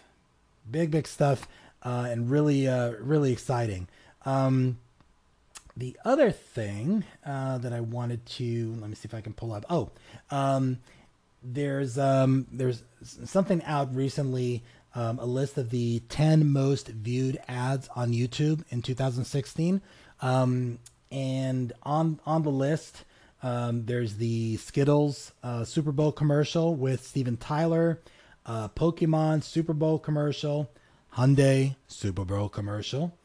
big, 0.68 0.90
big 0.90 1.06
stuff, 1.06 1.46
uh, 1.84 2.08
and 2.10 2.28
really, 2.28 2.66
uh, 2.66 2.90
really 3.00 3.32
exciting. 3.32 3.86
Um, 4.24 4.78
the 5.76 5.96
other 6.04 6.30
thing 6.30 7.04
uh, 7.24 7.58
that 7.58 7.72
I 7.72 7.80
wanted 7.80 8.24
to 8.26 8.74
let 8.80 8.88
me 8.88 8.96
see 8.96 9.06
if 9.06 9.14
I 9.14 9.20
can 9.20 9.34
pull 9.34 9.52
up. 9.52 9.64
Oh, 9.68 9.90
um, 10.30 10.78
there's 11.42 11.98
um, 11.98 12.46
there's 12.50 12.82
something 13.02 13.62
out 13.64 13.94
recently, 13.94 14.62
um, 14.94 15.18
a 15.18 15.26
list 15.26 15.58
of 15.58 15.70
the 15.70 16.00
10 16.08 16.50
most 16.50 16.88
viewed 16.88 17.38
ads 17.46 17.88
on 17.94 18.12
YouTube 18.12 18.64
in 18.70 18.82
2016, 18.82 19.82
um, 20.22 20.78
and 21.12 21.72
on 21.82 22.20
on 22.26 22.42
the 22.42 22.50
list. 22.50 23.04
Um, 23.42 23.84
there's 23.84 24.16
the 24.16 24.56
Skittles 24.56 25.32
uh, 25.42 25.64
Super 25.64 25.92
Bowl 25.92 26.10
commercial 26.10 26.74
with 26.74 27.04
Steven 27.06 27.36
Tyler, 27.36 28.00
uh, 28.46 28.68
Pokemon 28.68 29.44
Super 29.44 29.74
Bowl 29.74 29.98
commercial, 29.98 30.70
Hyundai 31.14 31.76
Super 31.86 32.24
Bowl 32.24 32.48
commercial, 32.48 33.16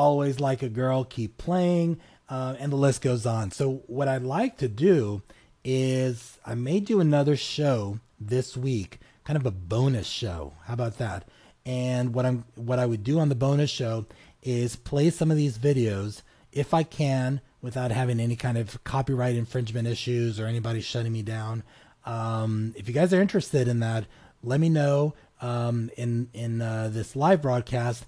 Always 0.00 0.40
Like 0.40 0.62
a 0.62 0.70
Girl, 0.70 1.04
Keep 1.04 1.36
Playing, 1.36 2.00
uh, 2.30 2.56
and 2.58 2.72
the 2.72 2.76
list 2.76 3.02
goes 3.02 3.26
on. 3.26 3.50
So, 3.50 3.82
what 3.86 4.08
I'd 4.08 4.22
like 4.22 4.56
to 4.56 4.66
do 4.66 5.20
is 5.62 6.38
I 6.46 6.54
may 6.54 6.80
do 6.80 7.00
another 7.00 7.36
show 7.36 8.00
this 8.18 8.56
week, 8.56 8.98
kind 9.24 9.36
of 9.36 9.44
a 9.44 9.50
bonus 9.50 10.06
show. 10.06 10.54
How 10.64 10.72
about 10.72 10.96
that? 10.96 11.28
And 11.66 12.14
what 12.14 12.24
I'm 12.24 12.46
what 12.54 12.78
I 12.78 12.86
would 12.86 13.04
do 13.04 13.20
on 13.20 13.28
the 13.28 13.34
bonus 13.34 13.68
show 13.68 14.06
is 14.42 14.74
play 14.74 15.10
some 15.10 15.30
of 15.30 15.36
these 15.36 15.58
videos 15.58 16.22
if 16.50 16.72
I 16.72 16.82
can 16.82 17.42
without 17.60 17.90
having 17.90 18.20
any 18.20 18.36
kind 18.36 18.56
of 18.56 18.82
copyright 18.84 19.36
infringement 19.36 19.86
issues 19.86 20.40
or 20.40 20.46
anybody 20.46 20.80
shutting 20.80 21.12
me 21.12 21.20
down. 21.20 21.62
Um, 22.06 22.72
if 22.74 22.88
you 22.88 22.94
guys 22.94 23.12
are 23.12 23.20
interested 23.20 23.68
in 23.68 23.80
that, 23.80 24.06
let 24.42 24.60
me 24.60 24.70
know 24.70 25.12
um, 25.42 25.90
in 25.98 26.30
in 26.32 26.62
uh, 26.62 26.88
this 26.90 27.14
live 27.14 27.42
broadcast. 27.42 28.06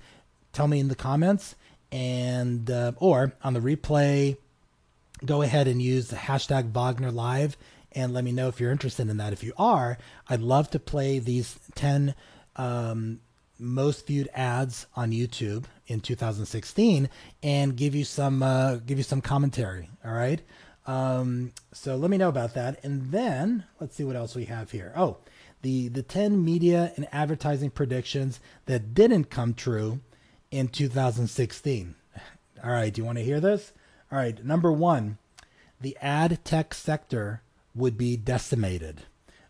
Tell 0.54 0.68
me 0.68 0.80
in 0.80 0.88
the 0.88 0.94
comments 0.94 1.54
and 1.92 2.70
uh, 2.70 2.92
or 2.96 3.34
on 3.44 3.52
the 3.52 3.60
replay 3.60 4.36
go 5.24 5.42
ahead 5.42 5.68
and 5.68 5.80
use 5.80 6.08
the 6.08 6.16
hashtag 6.16 6.72
Wagner 6.72 7.12
Live 7.12 7.56
and 7.92 8.12
let 8.12 8.24
me 8.24 8.32
know 8.32 8.48
if 8.48 8.58
you're 8.58 8.72
interested 8.72 9.08
in 9.08 9.18
that. 9.18 9.32
If 9.32 9.42
you 9.42 9.52
are, 9.58 9.98
I'd 10.28 10.40
love 10.40 10.70
to 10.70 10.78
play 10.78 11.18
these 11.18 11.58
10 11.74 12.14
um, 12.56 13.20
most 13.58 14.06
viewed 14.06 14.28
ads 14.34 14.86
on 14.96 15.12
YouTube 15.12 15.64
in 15.86 16.00
2016 16.00 17.08
and 17.42 17.76
give 17.76 17.94
you 17.94 18.04
some 18.04 18.42
uh, 18.42 18.76
give 18.76 18.98
you 18.98 19.04
some 19.04 19.20
commentary. 19.20 19.88
All 20.04 20.12
right. 20.12 20.40
Um, 20.86 21.52
so 21.72 21.96
let 21.96 22.10
me 22.10 22.16
know 22.16 22.28
about 22.28 22.54
that. 22.54 22.82
And 22.84 23.12
then 23.12 23.64
let's 23.78 23.94
see 23.94 24.04
what 24.04 24.16
else 24.16 24.34
we 24.34 24.46
have 24.46 24.70
here. 24.70 24.92
Oh, 24.96 25.18
the 25.60 25.88
the 25.88 26.02
10 26.02 26.44
media 26.44 26.92
and 26.96 27.06
advertising 27.12 27.70
predictions 27.70 28.40
that 28.66 28.94
didn't 28.94 29.24
come 29.30 29.54
true 29.54 30.00
in 30.52 30.68
2016. 30.68 31.96
All 32.62 32.70
right. 32.70 32.94
Do 32.94 33.00
you 33.00 33.04
want 33.04 33.18
to 33.18 33.24
hear 33.24 33.40
this? 33.40 33.72
All 34.12 34.18
right, 34.18 34.44
number 34.44 34.70
one, 34.70 35.16
the 35.80 35.96
ad 36.02 36.44
tech 36.44 36.74
sector 36.74 37.40
would 37.74 37.96
be 37.96 38.14
decimated. 38.14 39.00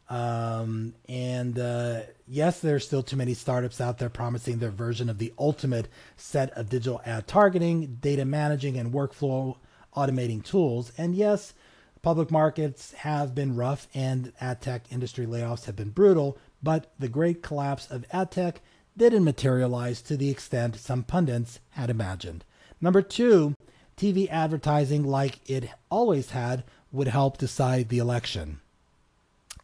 Um, 0.09 0.95
and 1.09 1.59
uh, 1.59 2.03
yes, 2.29 2.61
there's 2.61 2.87
still 2.87 3.03
too 3.03 3.17
many 3.17 3.35
startups 3.35 3.81
out 3.81 3.99
there 3.99 4.09
promising 4.09 4.59
their 4.59 4.71
version 4.71 5.11
of 5.11 5.19
the 5.19 5.35
ultimate 5.37 5.89
set 6.17 6.51
of 6.51 6.69
digital 6.69 7.01
ad 7.05 7.27
targeting, 7.27 7.99
data 8.01 8.25
managing, 8.25 8.77
and 8.79 8.93
workflow 8.93 9.57
automating 9.97 10.45
tools. 10.45 10.93
And 10.97 11.17
yes, 11.17 11.55
public 12.03 12.31
markets 12.31 12.93
have 12.93 13.35
been 13.35 13.57
rough 13.57 13.89
and 13.95 14.33
ad 14.41 14.61
tech 14.61 14.85
industry 14.93 15.27
layoffs 15.27 15.65
have 15.65 15.75
been 15.75 15.91
brutal, 15.91 16.39
but 16.63 16.93
the 17.01 17.09
great 17.09 17.43
collapse 17.43 17.91
of 17.91 18.05
ad 18.13 18.31
tech 18.31 18.61
didn't 18.97 19.25
materialize 19.25 20.03
to 20.03 20.17
the 20.17 20.31
extent 20.31 20.77
some 20.77 21.03
pundits 21.03 21.61
had 21.71 21.91
imagined. 21.91 22.45
Number 22.81 23.03
two, 23.03 23.55
TV 23.97 24.29
advertising, 24.31 25.05
like 25.05 25.39
it 25.49 25.71
always 25.91 26.31
had, 26.31 26.65
would 26.91 27.09
help 27.09 27.39
decide 27.39 27.89
the 27.89 27.99
election. 27.99 28.61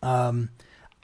Um, 0.02 0.50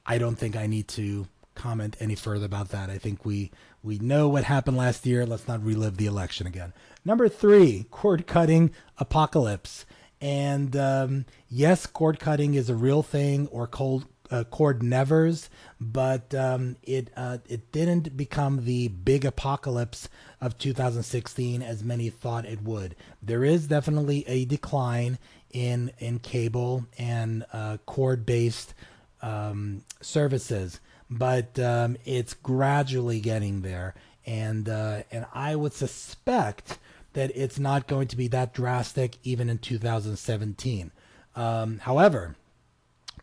I 0.07 0.19
don't 0.19 0.37
think 0.37 0.57
I 0.57 0.67
need 0.67 0.89
to 0.89 1.27
comment 1.55 1.97
any 2.01 2.15
further 2.15 2.47
about 2.47 2.71
that. 2.71 2.91
I 2.91 2.99
think 2.99 3.25
we 3.25 3.51
we 3.83 3.99
know 3.99 4.29
what 4.29 4.45
happened 4.45 4.77
last 4.77 5.05
year. 5.05 5.27
Let's 5.27 5.47
not 5.47 5.63
relive 5.63 5.97
the 5.97 6.07
election 6.07 6.47
again. 6.47 6.73
Number 7.05 7.29
three, 7.29 7.87
cord 7.91 8.27
cutting 8.27 8.71
apocalypse. 8.99 9.85
And 10.21 10.75
um, 10.75 11.27
yes, 11.51 11.85
cord 11.85 12.19
cutting 12.19 12.55
is 12.55 12.71
a 12.71 12.75
real 12.75 13.03
thing, 13.03 13.47
or 13.49 13.67
cold 13.67 14.07
uh, 14.31 14.45
cord 14.45 14.83
nevers, 14.83 15.51
but 15.81 16.35
um, 16.35 16.77
it 16.83 17.11
uh, 17.17 17.39
it 17.49 17.71
didn't 17.73 18.17
become 18.17 18.65
the 18.65 18.89
big 18.89 19.25
apocalypse 19.25 20.09
of 20.41 20.59
2016 20.59 21.63
as 21.63 21.85
many 21.85 22.11
thought 22.11 22.45
it 22.45 22.63
would. 22.63 22.97
There 23.23 23.45
is 23.45 23.67
definitely 23.67 24.25
a 24.27 24.45
decline 24.45 25.19
in 25.51 25.93
in 25.99 26.19
cable 26.19 26.87
and 26.99 27.45
uh, 27.53 27.79
cord 27.87 28.25
based 28.27 28.75
um, 29.23 29.85
services, 30.01 30.81
but 31.11 31.59
um, 31.59 31.97
it's 32.05 32.35
gradually 32.35 33.21
getting 33.21 33.63
there, 33.63 33.95
and 34.27 34.69
uh, 34.69 35.03
and 35.11 35.27
I 35.35 35.55
would 35.57 35.73
suspect 35.73 36.79
that 37.13 37.31
it's 37.35 37.59
not 37.59 37.87
going 37.87 38.09
to 38.09 38.17
be 38.17 38.29
that 38.29 38.53
drastic 38.53 39.19
even 39.23 39.49
in 39.49 39.59
2017. 39.59 40.91
Um, 41.37 41.79
however, 41.79 42.37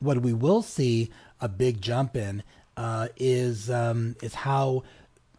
what 0.02 0.22
we 0.22 0.34
will 0.34 0.62
see 0.62 1.10
a 1.40 1.48
big 1.48 1.82
jump 1.82 2.16
in 2.16 2.44
uh, 2.76 3.08
is 3.18 3.70
um, 3.70 4.16
is 4.22 4.34
how 4.34 4.84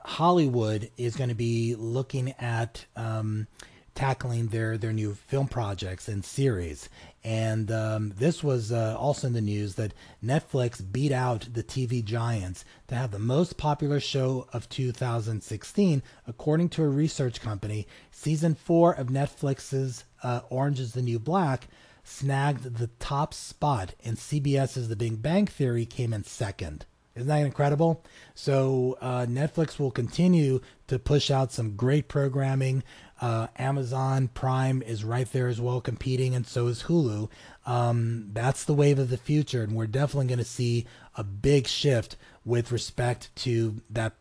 Hollywood 0.04 0.90
is 0.97 1.16
going 1.16 1.28
to 1.28 1.35
be 1.35 1.75
looking 1.76 2.33
at 2.38 2.87
um, 2.97 3.47
tackling 3.95 4.49
their 4.49 4.78
their 4.78 4.92
new 4.92 5.14
film 5.14 5.49
projects 5.49 6.09
and 6.09 6.25
series. 6.25 6.88
And 7.25 7.71
um, 7.71 8.12
this 8.16 8.42
was 8.42 8.73
uh, 8.73 8.97
also 8.99 9.28
in 9.28 9.33
the 9.33 9.40
news 9.40 9.76
that 9.76 9.95
Netflix 10.25 10.83
beat 10.92 11.12
out 11.12 11.49
the 11.52 11.62
TV 11.62 12.04
giants 12.04 12.64
to 12.88 12.97
have 12.97 13.12
the 13.12 13.19
most 13.19 13.57
popular 13.57 14.00
show 14.00 14.49
of 14.52 14.69
2016, 14.69 16.02
according 16.26 16.69
to 16.71 16.83
a 16.83 16.88
research 16.88 17.40
company. 17.40 17.87
Season 18.11 18.54
four 18.54 18.92
of 18.92 19.07
Netflix's 19.07 20.04
uh, 20.23 20.40
Orange 20.50 20.81
Is 20.81 20.92
the 20.92 21.02
New 21.02 21.21
Black 21.21 21.69
snagged 22.02 22.78
the 22.78 22.88
top 22.99 23.35
spot, 23.35 23.94
and 24.04 24.16
CBS's 24.16 24.88
The 24.88 24.97
Big 24.97 25.23
Bang 25.23 25.47
Theory 25.47 25.87
came 25.87 26.12
in 26.12 26.25
second. 26.25 26.87
Isn't 27.14 27.28
that 27.28 27.44
incredible? 27.44 28.02
So 28.35 28.97
uh, 29.00 29.26
Netflix 29.28 29.78
will 29.78 29.90
continue 29.90 30.61
to 30.87 30.99
push 30.99 31.30
out 31.30 31.52
some 31.52 31.76
great 31.76 32.09
programming. 32.09 32.82
Uh, 33.21 33.49
Amazon 33.56 34.28
Prime 34.28 34.82
is 34.82 35.04
right 35.04 35.30
there 35.30 35.49
as 35.49 35.61
well, 35.61 35.80
competing, 35.80 36.35
and 36.35 36.47
so 36.47 36.68
is 36.68 36.85
Hulu. 36.85 37.28
Um, 37.66 38.30
that's 38.32 38.64
the 38.64 38.75
wave 38.75 38.99
of 38.99 39.11
the 39.11 39.18
future, 39.18 39.62
and 39.62 39.75
we're 39.75 39.87
definitely 39.87 40.26
going 40.26 40.38
to 40.38 40.44
see 40.44 40.87
a 41.14 41.23
big 41.23 41.66
shift 41.66 42.16
with 42.44 42.73
respect 42.73 43.35
to 43.37 43.80
that 43.90 44.14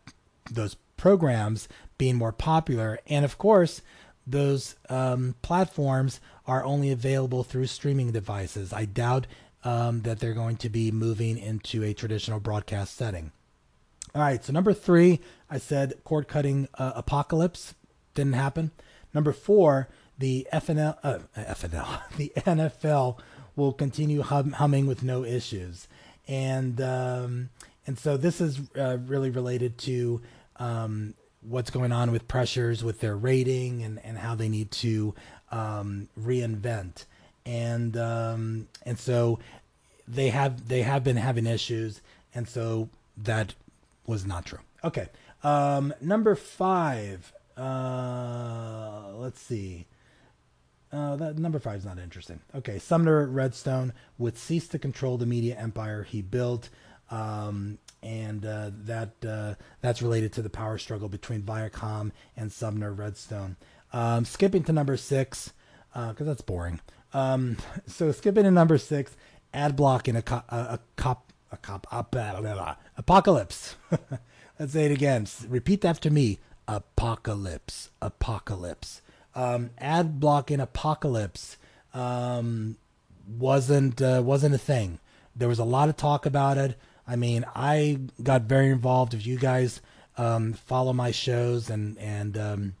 those 0.50 0.76
programs 0.96 1.68
being 1.98 2.16
more 2.16 2.32
popular, 2.32 2.98
and 3.06 3.24
of 3.24 3.38
course, 3.38 3.80
those 4.26 4.76
um, 4.88 5.34
platforms 5.42 6.20
are 6.46 6.64
only 6.64 6.90
available 6.90 7.44
through 7.44 7.66
streaming 7.66 8.12
devices. 8.12 8.72
I 8.72 8.84
doubt 8.84 9.26
um, 9.64 10.02
that 10.02 10.20
they're 10.20 10.34
going 10.34 10.56
to 10.58 10.68
be 10.68 10.90
moving 10.90 11.38
into 11.38 11.82
a 11.84 11.94
traditional 11.94 12.40
broadcast 12.40 12.96
setting. 12.96 13.32
All 14.14 14.22
right, 14.22 14.44
so 14.44 14.52
number 14.52 14.74
three, 14.74 15.20
I 15.48 15.58
said 15.58 15.94
cord 16.04 16.28
cutting 16.28 16.68
uh, 16.74 16.92
apocalypse 16.96 17.74
didn't 18.14 18.34
happen. 18.34 18.70
Number 19.14 19.32
four, 19.32 19.88
the 20.18 20.46
FNL, 20.52 20.98
uh, 21.02 21.18
FNL, 21.36 22.02
the 22.16 22.32
NFL 22.36 23.18
will 23.56 23.72
continue 23.72 24.22
hum- 24.22 24.52
humming 24.52 24.86
with 24.86 25.02
no 25.02 25.24
issues, 25.24 25.88
and 26.28 26.80
um, 26.80 27.50
and 27.86 27.98
so 27.98 28.16
this 28.16 28.40
is 28.40 28.60
uh, 28.76 28.98
really 29.06 29.30
related 29.30 29.78
to 29.78 30.20
um, 30.56 31.14
what's 31.42 31.70
going 31.70 31.92
on 31.92 32.12
with 32.12 32.28
pressures 32.28 32.84
with 32.84 33.00
their 33.00 33.16
rating 33.16 33.82
and, 33.82 34.00
and 34.04 34.18
how 34.18 34.34
they 34.34 34.48
need 34.48 34.70
to 34.70 35.14
um, 35.50 36.08
reinvent 36.18 37.04
and 37.44 37.96
um, 37.96 38.68
and 38.84 38.98
so 38.98 39.38
they 40.06 40.28
have 40.28 40.68
they 40.68 40.82
have 40.82 41.04
been 41.04 41.16
having 41.16 41.46
issues, 41.46 42.00
and 42.34 42.48
so 42.48 42.88
that 43.16 43.54
was 44.06 44.26
not 44.26 44.46
true. 44.46 44.60
Okay, 44.84 45.08
um, 45.42 45.92
number 46.00 46.34
five. 46.34 47.32
Uh, 47.56 49.12
let's 49.14 49.40
see. 49.40 49.86
Uh, 50.92 51.16
that 51.16 51.38
number 51.38 51.58
five 51.58 51.78
is 51.78 51.84
not 51.84 51.98
interesting. 51.98 52.40
Okay, 52.54 52.78
Sumner 52.78 53.26
Redstone 53.26 53.92
would 54.18 54.36
cease 54.36 54.68
to 54.68 54.78
control 54.78 55.16
the 55.16 55.26
media 55.26 55.56
empire 55.58 56.02
he 56.02 56.20
built, 56.20 56.68
um, 57.10 57.78
and 58.02 58.44
uh, 58.44 58.70
that 58.84 59.10
uh, 59.26 59.54
that's 59.80 60.02
related 60.02 60.32
to 60.34 60.42
the 60.42 60.50
power 60.50 60.78
struggle 60.78 61.08
between 61.08 61.42
Viacom 61.42 62.10
and 62.36 62.52
Sumner 62.52 62.92
Redstone. 62.92 63.56
Um, 63.92 64.24
skipping 64.24 64.64
to 64.64 64.72
number 64.72 64.96
six 64.96 65.52
because 65.92 66.20
uh, 66.20 66.24
that's 66.24 66.42
boring. 66.42 66.80
Um, 67.12 67.58
so 67.86 68.10
skipping 68.12 68.44
to 68.44 68.50
number 68.50 68.78
six, 68.78 69.16
ad 69.52 69.76
block 69.76 70.08
in 70.08 70.16
a, 70.16 70.22
co- 70.22 70.42
a, 70.48 70.56
a 70.56 70.80
cop 70.96 71.32
a 71.52 71.56
cop 71.58 71.86
blah, 71.90 72.40
blah, 72.40 72.40
blah, 72.40 72.76
apocalypse. 72.96 73.76
Let's 74.58 74.72
say 74.72 74.86
it 74.86 74.92
again. 74.92 75.26
Repeat 75.48 75.84
after 75.84 76.10
me. 76.10 76.38
Apocalypse. 76.66 77.90
Apocalypse. 78.00 79.02
Um, 79.34 79.70
ad 79.78 80.18
block 80.20 80.50
in 80.50 80.60
apocalypse 80.60 81.56
um, 81.94 82.76
wasn't 83.26 84.00
uh, 84.00 84.22
wasn't 84.24 84.54
a 84.54 84.58
thing. 84.58 84.98
There 85.34 85.48
was 85.48 85.58
a 85.58 85.64
lot 85.64 85.88
of 85.88 85.96
talk 85.96 86.26
about 86.26 86.58
it. 86.58 86.78
I 87.06 87.16
mean, 87.16 87.44
I 87.54 87.98
got 88.22 88.42
very 88.42 88.70
involved. 88.70 89.14
If 89.14 89.26
you 89.26 89.38
guys 89.38 89.80
um, 90.16 90.52
follow 90.52 90.92
my 90.92 91.10
shows 91.10 91.70
and 91.70 91.98
and 91.98 92.38
um, 92.38 92.74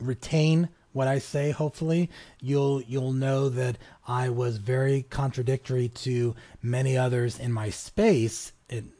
retain 0.00 0.68
what 0.92 1.08
I 1.08 1.18
say, 1.18 1.50
hopefully, 1.50 2.10
you'll 2.40 2.80
you'll 2.82 3.12
know 3.12 3.48
that 3.48 3.76
I 4.08 4.28
was 4.30 4.56
very 4.58 5.02
contradictory 5.02 5.88
to 5.88 6.34
many 6.62 6.96
others 6.96 7.38
in 7.38 7.52
my 7.52 7.70
space, 7.70 8.52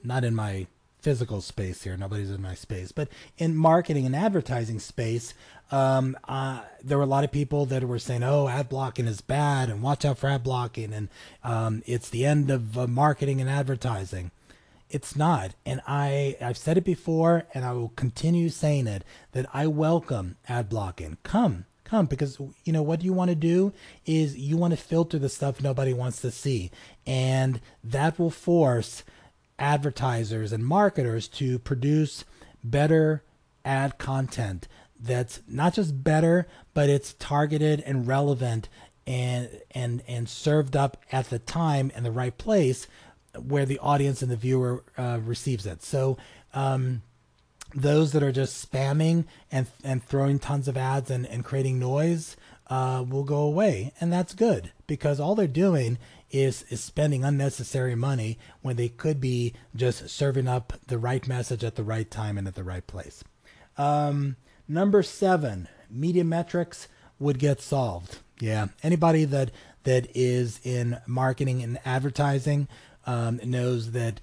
not 0.05 0.25
in 0.25 0.35
my 0.35 0.67
physical 1.01 1.41
space 1.41 1.83
here. 1.83 1.97
Nobody's 1.97 2.31
in 2.31 2.43
my 2.43 2.55
space, 2.55 2.93
but 2.93 3.09
in 3.39 3.57
marketing 3.57 4.07
and 4.07 4.17
advertising 4.17 4.81
space, 4.81 5.35
um, 5.71 6.17
uh, 6.29 6.63
there 6.83 6.99
were 6.99 7.05
a 7.05 7.07
lot 7.07 7.25
of 7.25 7.33
people 7.33 7.65
that 7.67 7.85
were 7.85 7.99
saying, 7.99 8.23
"Oh, 8.23 8.49
ad 8.49 8.69
blocking 8.69 9.07
is 9.07 9.21
bad, 9.21 9.71
and 9.71 9.83
watch 9.83 10.05
out 10.05 10.19
for 10.19 10.29
ad 10.29 10.43
blocking, 10.43 10.93
and 10.93 11.09
um, 11.45 11.83
it's 11.87 12.11
the 12.11 12.27
end 12.27 12.51
of 12.51 12.77
uh, 12.77 12.87
marketing 12.87 13.41
and 13.41 13.49
advertising." 13.49 14.31
It's 14.89 15.17
not, 15.17 15.55
and 15.65 15.81
I 15.87 16.37
I've 16.41 16.59
said 16.59 16.79
it 16.79 16.85
before, 16.85 17.45
and 17.53 17.65
I 17.65 17.73
will 17.73 17.89
continue 17.91 18.49
saying 18.49 18.87
it 18.87 19.05
that 19.33 19.47
I 19.53 19.67
welcome 19.67 20.37
ad 20.49 20.69
blocking. 20.69 21.19
Come, 21.25 21.67
come 21.87 22.07
because 22.07 22.39
you 22.65 22.73
know 22.73 22.83
what 22.83 23.03
you 23.03 23.13
want 23.13 23.31
to 23.31 23.35
do 23.35 23.73
is 24.05 24.37
you 24.37 24.57
want 24.57 24.73
to 24.73 24.77
filter 24.77 25.19
the 25.19 25.29
stuff 25.29 25.63
nobody 25.63 25.95
wants 25.95 26.21
to 26.21 26.31
see 26.31 26.71
and 27.07 27.61
that 27.83 28.19
will 28.19 28.31
force 28.31 29.05
advertisers 29.59 30.53
and 30.53 30.67
marketers 30.67 31.29
to 31.29 31.59
produce 31.61 32.25
better 32.63 33.23
ad 33.65 33.97
content 33.99 34.69
that's 34.99 35.41
not 35.49 35.75
just 35.75 36.03
better 36.03 36.47
but 36.75 36.91
it's 36.91 37.15
targeted 37.15 37.81
and 37.81 38.07
relevant 38.07 38.69
and 39.07 39.49
and 39.71 40.03
and 40.09 40.29
served 40.29 40.77
up 40.77 40.97
at 41.13 41.31
the 41.31 41.39
time 41.39 41.93
and 41.95 42.05
the 42.05 42.11
right 42.11 42.37
place 42.37 42.89
where 43.37 43.67
the 43.67 43.79
audience 43.79 44.23
and 44.23 44.31
the 44.31 44.37
viewer 44.37 44.85
uh, 44.97 45.19
receives 45.23 45.67
it. 45.67 45.83
So 45.83 46.17
um, 46.55 47.03
those 47.75 48.13
that 48.13 48.23
are 48.23 48.33
just 48.33 48.71
spamming 48.71 49.25
and 49.51 49.67
and 49.85 50.03
throwing 50.03 50.39
tons 50.39 50.69
of 50.69 50.77
ads 50.77 51.11
and, 51.11 51.27
and 51.27 51.45
creating 51.45 51.79
noise 51.79 52.37
uh, 52.69 53.05
will 53.09 53.25
go 53.25 53.39
away. 53.39 53.93
And 54.01 54.13
that's 54.13 54.35
good 54.35 54.73
because 54.87 55.21
all 55.21 55.35
they're 55.35 55.47
doing 55.47 55.99
is 56.31 56.65
is 56.69 56.83
spending 56.83 57.25
unnecessary 57.25 57.95
money 57.95 58.39
when 58.63 58.77
they 58.77 58.89
could 58.89 59.21
be 59.21 59.55
just 59.75 60.09
serving 60.09 60.49
up 60.49 60.73
the 60.87 60.99
right 60.99 61.27
message 61.29 61.63
at 61.63 61.77
the 61.77 61.85
right 61.85 62.11
time 62.11 62.39
and 62.39 62.49
at 62.49 62.55
the 62.55 62.65
right 62.65 62.87
place. 62.87 63.23
Um, 63.79 64.37
number 64.67 65.03
seven 65.03 65.69
media 65.91 66.25
metrics 66.25 66.89
would 67.19 67.39
get 67.39 67.61
solved. 67.61 68.19
Yeah. 68.41 68.69
Anybody 68.83 69.25
that 69.25 69.51
that 69.85 70.09
is 70.15 70.61
in 70.65 70.99
marketing 71.07 71.63
and 71.63 71.79
advertising 71.85 72.69
um, 73.07 73.41
knows 73.45 73.93
that 73.93 74.21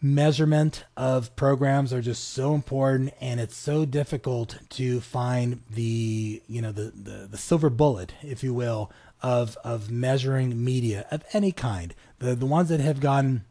measurement 0.00 0.84
of 0.96 1.34
programs 1.34 1.92
are 1.92 2.00
just 2.00 2.28
so 2.28 2.54
important 2.54 3.12
and 3.20 3.40
it's 3.40 3.56
so 3.56 3.84
difficult 3.84 4.58
to 4.68 5.00
find 5.00 5.60
the 5.68 6.40
you 6.46 6.62
know 6.62 6.70
the 6.70 6.92
the, 6.94 7.26
the 7.28 7.36
silver 7.36 7.68
bullet 7.68 8.14
if 8.22 8.44
you 8.44 8.54
will 8.54 8.92
of 9.20 9.56
of 9.64 9.90
measuring 9.90 10.64
media 10.64 11.04
of 11.10 11.24
any 11.32 11.50
kind 11.50 11.96
the 12.20 12.36
the 12.36 12.46
ones 12.46 12.68
that 12.68 12.78
have 12.78 13.00
gone 13.00 13.42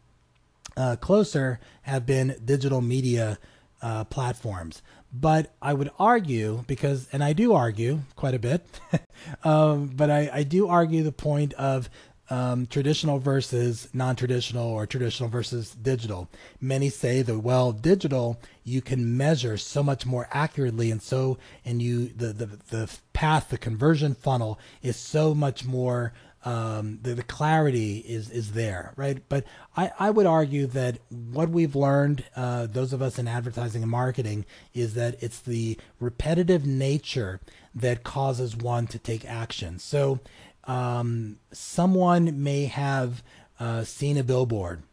uh, 0.77 0.95
closer 0.95 1.60
have 1.81 2.05
been 2.05 2.36
digital 2.45 2.79
media 2.81 3.38
uh, 3.81 4.03
platforms. 4.05 4.81
But 5.12 5.53
I 5.62 5.73
would 5.73 5.89
argue, 5.97 6.63
because, 6.67 7.07
and 7.12 7.23
I 7.23 7.33
do 7.33 7.53
argue 7.53 8.01
quite 8.15 8.36
a 8.36 8.39
bit, 8.39 8.65
um, 9.43 9.88
but 9.88 10.12
I, 10.12 10.29
I 10.31 10.43
do 10.43 10.67
argue 10.67 11.03
the 11.03 11.12
point 11.12 11.53
of 11.53 11.89
um, 12.30 12.66
traditional 12.68 13.20
versus 13.20 13.88
non-traditional 13.94 14.68
or 14.68 14.86
traditional 14.86 15.30
versus 15.30 15.72
digital. 15.72 16.30
Many 16.60 16.90
say 16.90 17.22
that 17.22 17.40
well, 17.40 17.72
digital 17.72 18.40
you 18.63 18.82
can 18.82 19.16
measure 19.16 19.58
so 19.58 19.82
much 19.82 20.06
more 20.06 20.28
accurately, 20.32 20.92
and 20.92 21.02
so 21.02 21.38
and 21.63 21.82
you 21.82 22.08
the 22.08 22.34
the 22.34 22.46
the 22.70 22.98
path, 23.13 23.50
the 23.50 23.58
conversion 23.58 24.13
funnel 24.13 24.60
is 24.82 24.98
so 24.98 25.34
much 25.34 25.66
more. 25.66 26.13
Um, 26.46 27.00
the, 27.02 27.13
the 27.13 27.24
clarity 27.24 27.98
is 27.98 28.30
is 28.30 28.54
there, 28.54 28.94
right? 28.96 29.22
But 29.28 29.44
I, 29.76 29.92
I 30.00 30.10
would 30.12 30.28
argue 30.28 30.68
that 30.68 31.00
what 31.10 31.50
we've 31.50 31.76
learned, 31.76 32.24
uh, 32.38 32.68
those 32.68 32.94
of 32.94 33.02
us 33.02 33.20
in 33.20 33.28
advertising 33.28 33.82
and 33.82 33.92
marketing, 33.92 34.46
is 34.74 34.94
that 34.94 35.22
it's 35.22 35.40
the 35.40 35.78
repetitive 36.00 36.66
nature 36.66 37.42
that 37.76 38.04
causes 38.04 38.56
one 38.56 38.88
to 38.88 39.00
take 39.00 39.26
action. 39.26 39.80
So 39.80 40.20
um, 40.67 41.39
someone 41.51 42.43
may 42.43 42.65
have 42.65 43.23
uh, 43.60 43.84
seen 43.84 44.17
a 44.17 44.23
billboard, 44.23 44.84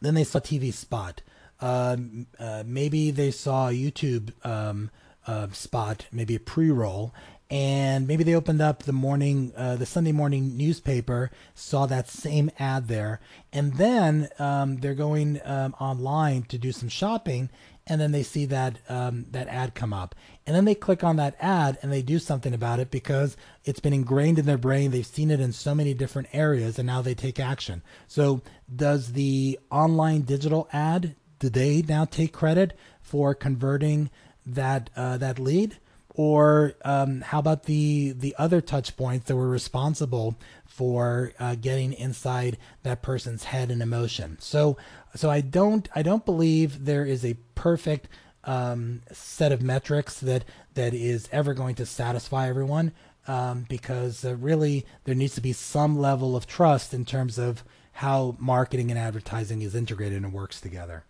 then 0.00 0.14
they 0.14 0.24
saw 0.24 0.38
TV 0.38 0.72
spot. 0.72 1.20
Uh, 1.60 1.96
uh, 2.38 2.62
maybe 2.64 3.10
they 3.10 3.32
saw 3.32 3.68
a 3.68 3.72
YouTube 3.72 4.32
um, 4.46 4.90
uh, 5.26 5.48
spot, 5.50 6.06
maybe 6.12 6.36
a 6.36 6.40
pre-roll, 6.40 7.12
and 7.50 8.06
maybe 8.06 8.22
they 8.24 8.34
opened 8.34 8.60
up 8.60 8.82
the 8.82 8.92
morning, 8.92 9.52
uh, 9.56 9.74
the 9.76 9.86
Sunday 9.86 10.12
morning 10.12 10.56
newspaper, 10.56 11.30
saw 11.54 11.86
that 11.86 12.08
same 12.08 12.50
ad 12.58 12.88
there, 12.88 13.20
and 13.52 13.74
then 13.74 14.28
um, 14.38 14.76
they're 14.76 14.94
going 14.94 15.40
um, 15.44 15.74
online 15.80 16.42
to 16.44 16.58
do 16.58 16.72
some 16.72 16.88
shopping, 16.88 17.48
and 17.88 18.00
then 18.00 18.12
they 18.12 18.22
see 18.22 18.44
that 18.46 18.78
um, 18.88 19.26
that 19.30 19.48
ad 19.48 19.74
come 19.74 19.92
up, 19.92 20.14
and 20.46 20.54
then 20.54 20.66
they 20.66 20.74
click 20.74 21.02
on 21.02 21.16
that 21.16 21.36
ad 21.40 21.78
and 21.82 21.90
they 21.90 22.02
do 22.02 22.18
something 22.18 22.54
about 22.54 22.78
it 22.78 22.90
because 22.90 23.36
it's 23.64 23.80
been 23.80 23.92
ingrained 23.92 24.38
in 24.38 24.46
their 24.46 24.58
brain. 24.58 24.90
They've 24.90 25.06
seen 25.06 25.30
it 25.30 25.40
in 25.40 25.52
so 25.52 25.74
many 25.74 25.94
different 25.94 26.28
areas, 26.32 26.78
and 26.78 26.86
now 26.86 27.02
they 27.02 27.14
take 27.14 27.40
action. 27.40 27.82
So, 28.06 28.42
does 28.74 29.12
the 29.12 29.58
online 29.70 30.22
digital 30.22 30.68
ad 30.72 31.16
do 31.38 31.48
they 31.48 31.82
now 31.82 32.04
take 32.04 32.32
credit 32.32 32.76
for 33.00 33.34
converting 33.34 34.10
that 34.44 34.90
uh, 34.96 35.16
that 35.18 35.38
lead? 35.38 35.78
Or 36.14 36.74
um, 36.84 37.20
how 37.20 37.38
about 37.38 37.64
the 37.64 38.12
the 38.12 38.34
other 38.38 38.60
touch 38.60 38.96
points 38.96 39.26
that 39.26 39.36
were 39.36 39.48
responsible 39.48 40.36
for 40.78 41.32
uh, 41.40 41.56
getting 41.56 41.92
inside 41.92 42.56
that 42.84 43.02
person's 43.02 43.42
head 43.44 43.68
and 43.68 43.82
emotion? 43.82 44.36
So 44.38 44.76
so 45.16 45.28
I 45.28 45.40
don't 45.40 45.88
I 45.92 46.02
don't 46.02 46.24
believe 46.24 46.84
there 46.84 47.04
is 47.04 47.24
a 47.24 47.34
perfect 47.56 48.08
um, 48.44 49.02
set 49.10 49.50
of 49.50 49.60
metrics 49.60 50.20
that 50.20 50.44
that 50.74 50.94
is 50.94 51.28
ever 51.32 51.52
going 51.52 51.74
to 51.74 51.84
satisfy 51.84 52.48
everyone 52.48 52.92
um, 53.26 53.66
because 53.68 54.24
uh, 54.24 54.36
really 54.36 54.86
there 55.02 55.16
needs 55.16 55.34
to 55.34 55.40
be 55.40 55.52
some 55.52 55.98
level 55.98 56.36
of 56.36 56.46
trust 56.46 56.94
in 56.94 57.04
terms 57.04 57.38
of 57.38 57.64
how 57.94 58.36
marketing 58.38 58.92
and 58.92 59.00
advertising 59.00 59.62
is 59.62 59.74
integrated 59.74 60.22
and 60.22 60.32
works 60.32 60.60
together. 60.60 61.02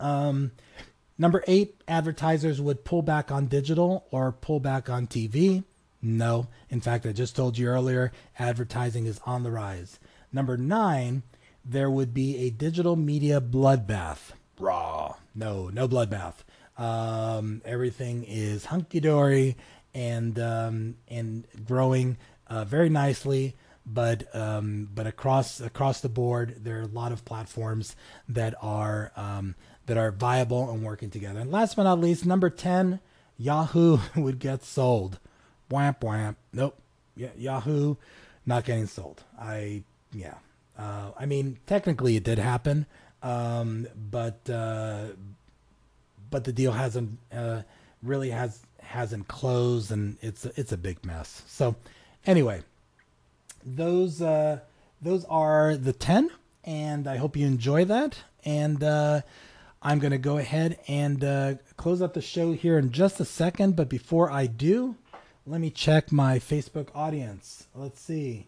Um, 0.00 0.52
number 1.18 1.44
eight, 1.46 1.82
advertisers 1.86 2.62
would 2.62 2.86
pull 2.86 3.02
back 3.02 3.30
on 3.30 3.48
digital 3.48 4.06
or 4.10 4.32
pull 4.32 4.60
back 4.60 4.88
on 4.88 5.06
TV. 5.06 5.64
No. 6.00 6.48
In 6.70 6.80
fact, 6.80 7.06
I 7.06 7.12
just 7.12 7.34
told 7.34 7.58
you 7.58 7.68
earlier, 7.68 8.12
advertising 8.38 9.06
is 9.06 9.20
on 9.26 9.42
the 9.42 9.50
rise. 9.50 9.98
Number 10.32 10.56
nine, 10.56 11.22
there 11.64 11.90
would 11.90 12.14
be 12.14 12.38
a 12.38 12.50
digital 12.50 12.96
media 12.96 13.40
bloodbath. 13.40 14.32
Raw. 14.58 15.16
No, 15.34 15.68
no 15.68 15.88
bloodbath. 15.88 16.34
Um, 16.76 17.60
everything 17.64 18.24
is 18.24 18.66
hunky 18.66 19.00
dory 19.00 19.56
and 19.94 20.38
um, 20.38 20.96
and 21.08 21.46
growing 21.64 22.16
uh, 22.46 22.64
very 22.64 22.88
nicely. 22.88 23.56
But 23.84 24.34
um, 24.34 24.88
but 24.94 25.06
across 25.06 25.60
across 25.60 26.00
the 26.00 26.08
board, 26.08 26.56
there 26.62 26.78
are 26.78 26.82
a 26.82 26.86
lot 26.86 27.10
of 27.10 27.24
platforms 27.24 27.96
that 28.28 28.54
are 28.60 29.12
um, 29.16 29.54
that 29.86 29.96
are 29.96 30.12
viable 30.12 30.70
and 30.70 30.84
working 30.84 31.10
together. 31.10 31.40
And 31.40 31.50
last 31.50 31.74
but 31.74 31.84
not 31.84 32.00
least, 32.00 32.26
number 32.26 32.50
ten, 32.50 33.00
Yahoo 33.36 33.98
would 34.16 34.38
get 34.38 34.62
sold. 34.62 35.18
Wamp 35.70 36.02
wamp. 36.02 36.36
Nope. 36.52 36.78
Yeah, 37.16 37.30
Yahoo 37.36 37.96
not 38.48 38.64
getting 38.64 38.86
sold. 38.86 39.22
I 39.38 39.82
yeah. 40.12 40.34
Uh, 40.76 41.10
I 41.18 41.26
mean, 41.26 41.58
technically 41.66 42.16
it 42.16 42.24
did 42.24 42.38
happen, 42.38 42.86
um, 43.22 43.86
but 44.10 44.48
uh, 44.48 45.08
but 46.30 46.44
the 46.44 46.52
deal 46.52 46.72
hasn't 46.72 47.18
uh, 47.32 47.62
really 48.02 48.30
has 48.30 48.60
hasn't 48.80 49.28
closed, 49.28 49.92
and 49.92 50.16
it's 50.22 50.46
it's 50.46 50.72
a 50.72 50.76
big 50.76 51.04
mess. 51.04 51.42
So 51.46 51.76
anyway, 52.26 52.62
those 53.64 54.22
uh, 54.22 54.60
those 55.02 55.24
are 55.26 55.76
the 55.76 55.92
ten, 55.92 56.30
and 56.64 57.06
I 57.06 57.16
hope 57.16 57.36
you 57.36 57.46
enjoy 57.46 57.84
that. 57.84 58.18
And 58.44 58.82
uh, 58.82 59.22
I'm 59.82 59.98
going 59.98 60.12
to 60.12 60.18
go 60.18 60.38
ahead 60.38 60.78
and 60.88 61.22
uh, 61.22 61.54
close 61.76 62.00
up 62.00 62.14
the 62.14 62.22
show 62.22 62.52
here 62.52 62.78
in 62.78 62.92
just 62.92 63.20
a 63.20 63.24
second. 63.24 63.76
But 63.76 63.88
before 63.88 64.30
I 64.30 64.46
do, 64.46 64.96
let 65.48 65.60
me 65.62 65.70
check 65.70 66.12
my 66.12 66.38
Facebook 66.38 66.88
audience. 66.94 67.66
Let's 67.74 68.00
see. 68.00 68.46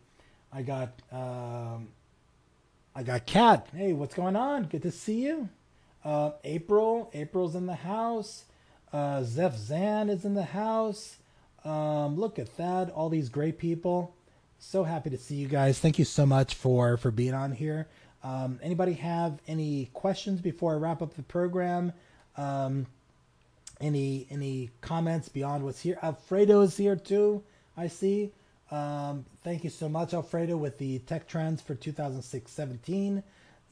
I 0.52 0.62
got. 0.62 0.92
Um, 1.10 1.88
I 2.94 3.02
got 3.02 3.24
Kat. 3.24 3.68
Hey, 3.74 3.92
what's 3.92 4.14
going 4.14 4.36
on? 4.36 4.64
Good 4.64 4.82
to 4.82 4.90
see 4.90 5.24
you. 5.24 5.48
Uh, 6.04 6.32
April. 6.44 7.10
April's 7.14 7.54
in 7.54 7.66
the 7.66 7.74
house. 7.74 8.44
Uh, 8.92 9.22
Zan 9.22 10.10
is 10.10 10.24
in 10.24 10.34
the 10.34 10.42
house. 10.42 11.16
Um, 11.64 12.16
look 12.16 12.38
at 12.38 12.56
that. 12.56 12.90
All 12.90 13.08
these 13.08 13.28
great 13.28 13.58
people. 13.58 14.14
So 14.58 14.84
happy 14.84 15.08
to 15.10 15.18
see 15.18 15.36
you 15.36 15.48
guys. 15.48 15.78
Thank 15.78 15.98
you 15.98 16.04
so 16.04 16.26
much 16.26 16.54
for 16.54 16.96
for 16.98 17.10
being 17.10 17.34
on 17.34 17.52
here. 17.52 17.88
Um, 18.22 18.58
anybody 18.62 18.94
have 18.94 19.40
any 19.46 19.88
questions 19.94 20.40
before 20.42 20.74
I 20.74 20.76
wrap 20.76 21.00
up 21.00 21.14
the 21.14 21.22
program? 21.22 21.94
Um, 22.36 22.86
any 23.80 24.26
any 24.30 24.70
comments 24.80 25.28
beyond 25.28 25.64
what's 25.64 25.80
here? 25.80 25.98
Alfredo 26.02 26.60
is 26.62 26.76
here 26.76 26.96
too. 26.96 27.42
I 27.76 27.88
see. 27.88 28.32
Um, 28.70 29.24
thank 29.42 29.64
you 29.64 29.70
so 29.70 29.88
much, 29.88 30.14
Alfredo, 30.14 30.56
with 30.56 30.78
the 30.78 31.00
tech 31.00 31.26
trends 31.26 31.60
for 31.60 31.74
2006-17. 31.74 33.22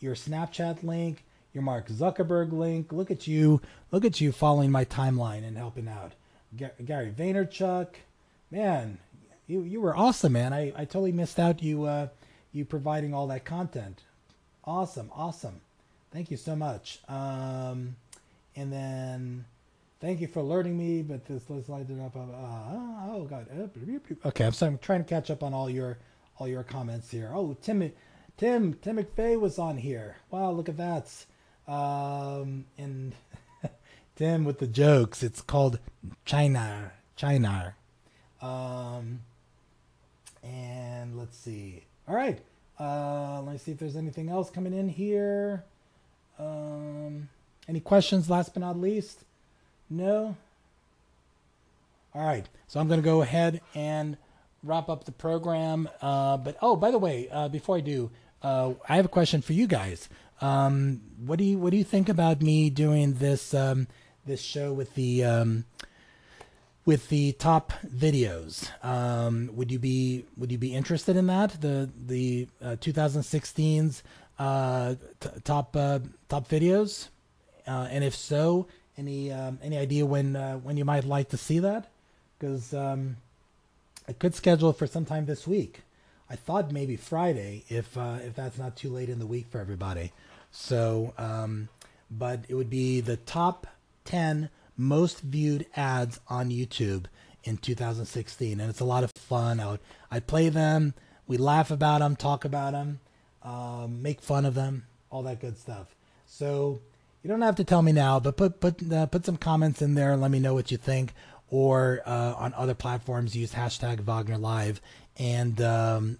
Your 0.01 0.15
Snapchat 0.15 0.83
link, 0.83 1.25
your 1.53 1.63
Mark 1.63 1.89
Zuckerberg 1.89 2.53
link. 2.53 2.93
Look 2.93 3.11
at 3.11 3.27
you, 3.27 3.61
look 3.93 4.05
at 4.05 4.21
you 4.21 4.33
following 4.33 4.73
my 4.73 4.85
timeline 4.85 5.47
and 5.47 5.57
helping 5.57 5.89
out. 5.89 6.13
Gary 6.57 7.13
Vaynerchuk, 7.17 7.89
man, 8.51 8.99
you 9.47 9.63
you 9.63 9.81
were 9.81 9.97
awesome, 9.97 10.33
man. 10.33 10.53
I, 10.53 10.73
I 10.77 10.85
totally 10.85 11.13
missed 11.13 11.39
out 11.39 11.63
you 11.63 11.85
uh, 11.85 12.09
you 12.53 12.65
providing 12.65 13.13
all 13.13 13.27
that 13.29 13.45
content. 13.45 14.03
Awesome, 14.65 15.11
awesome. 15.15 15.61
Thank 16.11 16.31
you 16.31 16.37
so 16.37 16.57
much. 16.57 17.01
Um, 17.09 17.97
and 18.57 18.73
then 18.73 19.45
Thank 20.01 20.21
you 20.21 20.29
for 20.29 20.41
alerting 20.41 20.79
me, 20.79 21.03
but 21.03 21.27
this 21.27 21.49
light 21.49 21.91
it 21.91 22.01
up. 22.01 22.15
Uh, 22.15 22.21
oh 23.11 23.27
God. 23.29 23.47
Okay, 24.25 24.45
I'm 24.45 24.53
sorry. 24.53 24.73
I'm 24.73 24.79
trying 24.79 25.03
to 25.03 25.09
catch 25.09 25.31
up 25.31 25.43
on 25.43 25.53
all 25.53 25.69
your 25.69 25.99
all 26.39 26.47
your 26.47 26.63
comments 26.63 27.11
here. 27.11 27.31
Oh, 27.35 27.57
Tim, 27.61 27.93
Tim, 28.37 28.75
Tim 28.75 28.99
McVeigh 28.99 29.41
was 29.41 29.59
on 29.59 29.77
here. 29.77 30.17
Wow, 30.31 30.53
look 30.53 30.69
at 30.69 30.77
that. 30.77 31.27
Um, 31.67 32.65
and 32.79 33.15
Tim 34.17 34.45
with 34.45 34.61
the 34.61 34.69
jokes. 34.69 35.25
It's 35.25 35.43
called 35.43 35.81
China, 36.25 36.93
China. 37.17 37.75
Um, 38.41 39.21
and 40.45 41.19
let's 41.19 41.37
see. 41.37 41.85
All 42.07 42.15
right. 42.15 42.39
Uh, 42.79 43.43
let 43.43 43.53
me 43.53 43.59
see 43.59 43.73
if 43.73 43.79
there's 43.79 43.97
anything 43.97 44.29
else 44.29 44.51
coming 44.51 44.73
in 44.73 44.89
here. 44.89 45.65
Um, 46.39 47.29
any 47.67 47.81
questions? 47.81 48.31
Last 48.31 48.55
but 48.55 48.61
not 48.61 48.79
least. 48.79 49.25
No? 49.91 50.37
All 52.15 52.27
right. 52.27 52.47
So 52.67 52.81
I'm 52.81 52.89
going 52.89 53.01
to 53.01 53.05
go 53.05 53.23
ahead 53.23 53.61
and 53.75 54.17
wrap 54.63 54.89
up 54.89 55.05
the 55.05 55.13
program. 55.13 55.89
Uh, 56.03 56.37
but 56.37 56.57
oh, 56.61 56.77
by 56.77 56.91
the 56.91 56.99
way, 56.99 57.29
uh, 57.31 57.49
before 57.49 57.77
I 57.77 57.81
do, 57.81 58.11
uh, 58.43 58.73
I 58.89 58.97
have 58.97 59.05
a 59.05 59.09
question 59.09 59.43
for 59.43 59.53
you 59.53 59.67
guys. 59.67 60.09
Um, 60.41 61.01
what 61.25 61.39
do 61.39 61.45
you 61.45 61.59
what 61.59 61.71
do 61.71 61.77
you 61.77 61.85
think 61.85 62.09
about 62.09 62.41
me 62.41 62.71
doing 62.71 63.15
this 63.15 63.53
um, 63.55 63.89
this 64.25 64.41
show 64.41 64.73
with 64.73 64.95
the 64.95 65.25
um, 65.25 65.65
with 66.85 67.09
the 67.09 67.33
top 67.33 67.73
videos? 67.85 68.69
Um, 68.85 69.51
would 69.55 69.73
you 69.73 69.81
be 69.81 70.25
would 70.37 70.53
you 70.53 70.59
be 70.59 70.75
interested 70.75 71.17
in 71.17 71.27
that? 71.27 71.61
The 71.61 71.91
the 72.07 72.47
2016's 72.63 74.03
uh, 74.39 74.43
uh, 74.43 74.95
t- 75.19 75.29
top 75.43 75.75
uh, 75.75 75.99
top 76.29 76.49
videos, 76.49 77.09
and 77.67 78.05
if 78.05 78.15
so, 78.15 78.69
any 78.99 79.33
um, 79.33 79.59
any 79.63 79.79
idea 79.79 80.05
when 80.05 80.37
uh, 80.37 80.57
when 80.57 80.77
you 80.77 80.85
might 80.85 81.05
like 81.05 81.31
to 81.31 81.37
see 81.37 81.61
that? 81.61 81.89
Because 82.39 82.75
um, 82.75 83.17
I 84.07 84.13
could 84.13 84.35
schedule 84.35 84.71
it 84.71 84.77
for 84.77 84.87
sometime 84.87 85.27
this 85.27 85.47
week. 85.47 85.83
I 86.31 86.37
thought 86.37 86.73
maybe 86.73 86.97
Friday, 86.97 87.65
if 87.69 87.97
uh, 87.97 88.19
if 88.23 88.35
that's 88.35 88.59
not 88.59 88.77
too 88.77 88.91
late 88.91 89.09
in 89.09 89.19
the 89.19 89.27
week 89.27 89.47
for 89.51 89.61
everybody. 89.61 90.13
So, 90.51 91.15
um, 91.17 91.69
but 92.11 92.45
it 92.49 92.55
would 92.55 92.71
be 92.71 93.01
the 93.01 93.17
top 93.17 93.67
10 94.07 94.49
most 94.77 95.21
viewed 95.21 95.67
ads 95.77 96.21
on 96.29 96.51
YouTube 96.51 97.05
in 97.45 97.57
2016, 97.59 98.61
and 98.61 98.71
it's 98.71 98.81
a 98.81 98.85
lot 98.85 99.05
of 99.05 99.13
fun. 99.13 99.61
I 99.61 99.71
would 99.73 99.81
I 100.11 100.21
play 100.21 100.49
them, 100.49 100.95
we 101.27 101.37
laugh 101.37 101.71
about 101.71 102.01
them, 102.01 102.17
talk 102.17 102.45
about 102.45 102.73
them, 102.73 103.01
um, 103.43 104.03
make 104.03 104.21
fun 104.21 104.45
of 104.45 104.55
them, 104.55 104.87
all 105.11 105.23
that 105.23 105.41
good 105.41 105.59
stuff. 105.59 105.95
So 106.27 106.81
you 107.29 107.35
don't 107.35 107.43
have 107.43 107.57
to 107.57 107.65
tell 107.65 107.83
me 107.83 107.93
now, 107.93 108.19
but 108.19 108.39
put 108.39 108.59
put 108.59 108.91
uh, 108.91 109.05
put 109.05 109.27
some 109.27 109.37
comments 109.37 109.83
in 109.83 109.93
there 109.93 110.13
and 110.13 110.23
let 110.23 110.31
me 110.31 110.41
know 110.41 110.55
what 110.55 110.71
you 110.71 110.79
think. 110.79 111.13
Or 111.51 112.01
uh, 112.07 112.33
on 112.39 112.55
other 112.55 112.73
platforms, 112.73 113.37
use 113.37 113.53
hashtag 113.53 114.01
Wagner 114.01 114.39
Live, 114.39 114.81
and 115.19 115.61
um, 115.61 116.19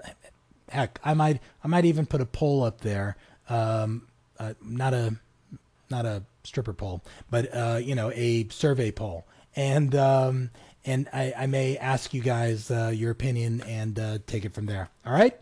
heck, 0.69 1.01
I 1.03 1.15
might 1.15 1.41
I 1.65 1.69
might 1.69 1.87
even 1.87 2.05
put 2.05 2.21
a 2.21 2.27
poll 2.27 2.63
up 2.63 2.83
there. 2.83 3.17
Um, 3.49 4.07
uh, 4.39 4.53
not 4.63 4.93
a 4.93 5.17
not 5.89 6.05
a 6.05 6.25
stripper 6.45 6.75
poll, 6.75 7.01
but 7.31 7.49
uh, 7.57 7.81
you 7.83 7.95
know 7.95 8.13
a 8.15 8.47
survey 8.51 8.91
poll, 8.91 9.25
and 9.57 9.95
um, 9.95 10.51
and 10.85 11.09
I, 11.11 11.33
I 11.35 11.47
may 11.47 11.79
ask 11.79 12.13
you 12.13 12.21
guys 12.21 12.71
uh, 12.71 12.93
your 12.95 13.13
opinion 13.13 13.63
and 13.63 13.99
uh, 13.99 14.19
take 14.27 14.45
it 14.45 14.53
from 14.53 14.67
there. 14.67 14.91
All 15.07 15.15
right. 15.15 15.41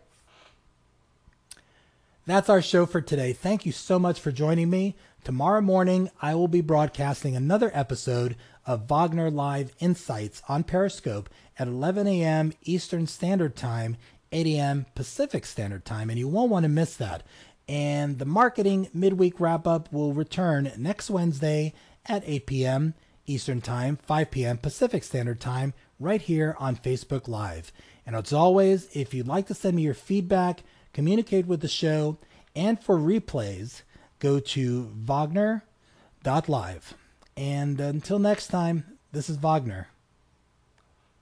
That's 2.27 2.49
our 2.49 2.61
show 2.61 2.87
for 2.87 3.01
today. 3.01 3.33
Thank 3.33 3.65
you 3.65 3.71
so 3.71 4.01
much 4.01 4.19
for 4.19 4.33
joining 4.33 4.69
me. 4.69 4.97
Tomorrow 5.23 5.61
morning, 5.61 6.11
I 6.21 6.35
will 6.35 6.49
be 6.49 6.61
broadcasting 6.61 7.37
another 7.37 7.71
episode 7.73 8.35
of 8.67 8.91
Wagner 8.91 9.31
Live 9.31 9.71
Insights 9.79 10.43
on 10.49 10.65
Periscope 10.65 11.31
at 11.57 11.69
11 11.69 12.09
a.m. 12.09 12.53
Eastern 12.63 13.07
Standard 13.07 13.55
Time, 13.55 13.97
8 14.33 14.45
a.m. 14.49 14.87
Pacific 14.97 15.47
Standard 15.47 15.85
Time, 15.85 16.11
and 16.11 16.19
you 16.19 16.27
won't 16.27 16.51
want 16.51 16.65
to 16.65 16.69
miss 16.69 16.97
that. 16.97 17.23
And 17.69 18.19
the 18.19 18.25
marketing 18.25 18.89
midweek 18.93 19.39
wrap 19.39 19.65
up 19.65 19.93
will 19.93 20.13
return 20.13 20.73
next 20.77 21.09
Wednesday 21.09 21.75
at 22.07 22.25
8 22.27 22.47
p.m. 22.47 22.95
Eastern 23.27 23.61
Time, 23.61 24.01
5 24.05 24.33
p.m. 24.33 24.59
Pacific 24.59 25.05
Standard 25.05 25.39
Time, 25.39 25.75
right 26.01 26.23
here 26.23 26.57
on 26.59 26.75
Facebook 26.75 27.29
Live. 27.29 27.71
And 28.05 28.17
as 28.17 28.33
always, 28.33 28.89
if 28.97 29.15
you'd 29.15 29.29
like 29.29 29.47
to 29.47 29.55
send 29.55 29.77
me 29.77 29.83
your 29.83 29.95
feedback, 29.95 30.65
communicate 30.97 31.47
with 31.47 31.61
the 31.61 31.69
show, 31.69 32.17
and 32.57 32.83
for 32.83 32.97
replays, 32.97 33.83
go 34.19 34.41
to 34.41 34.91
Wagner.live. 34.95 36.95
And 37.37 37.79
until 37.79 38.19
next 38.19 38.47
time, 38.47 38.99
this 39.13 39.29
is 39.29 39.37
Wagner 39.37 39.89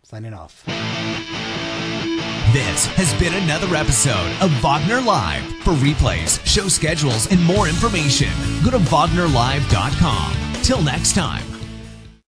signing 0.05 0.33
off. 0.33 0.65
This 2.53 2.87
has 2.95 3.13
been 3.19 3.35
another 3.35 3.75
episode 3.75 4.31
of 4.41 4.53
Wagner 4.63 5.01
Live. 5.01 5.43
For 5.65 5.73
replays, 5.73 6.45
show 6.47 6.69
schedules, 6.69 7.29
and 7.33 7.43
more 7.43 7.67
information, 7.67 8.31
go 8.65 8.71
to 8.71 8.79
WagnerLive.com. 8.79 10.63
Till 10.63 10.83
next 10.83 11.17
time. 11.17 11.54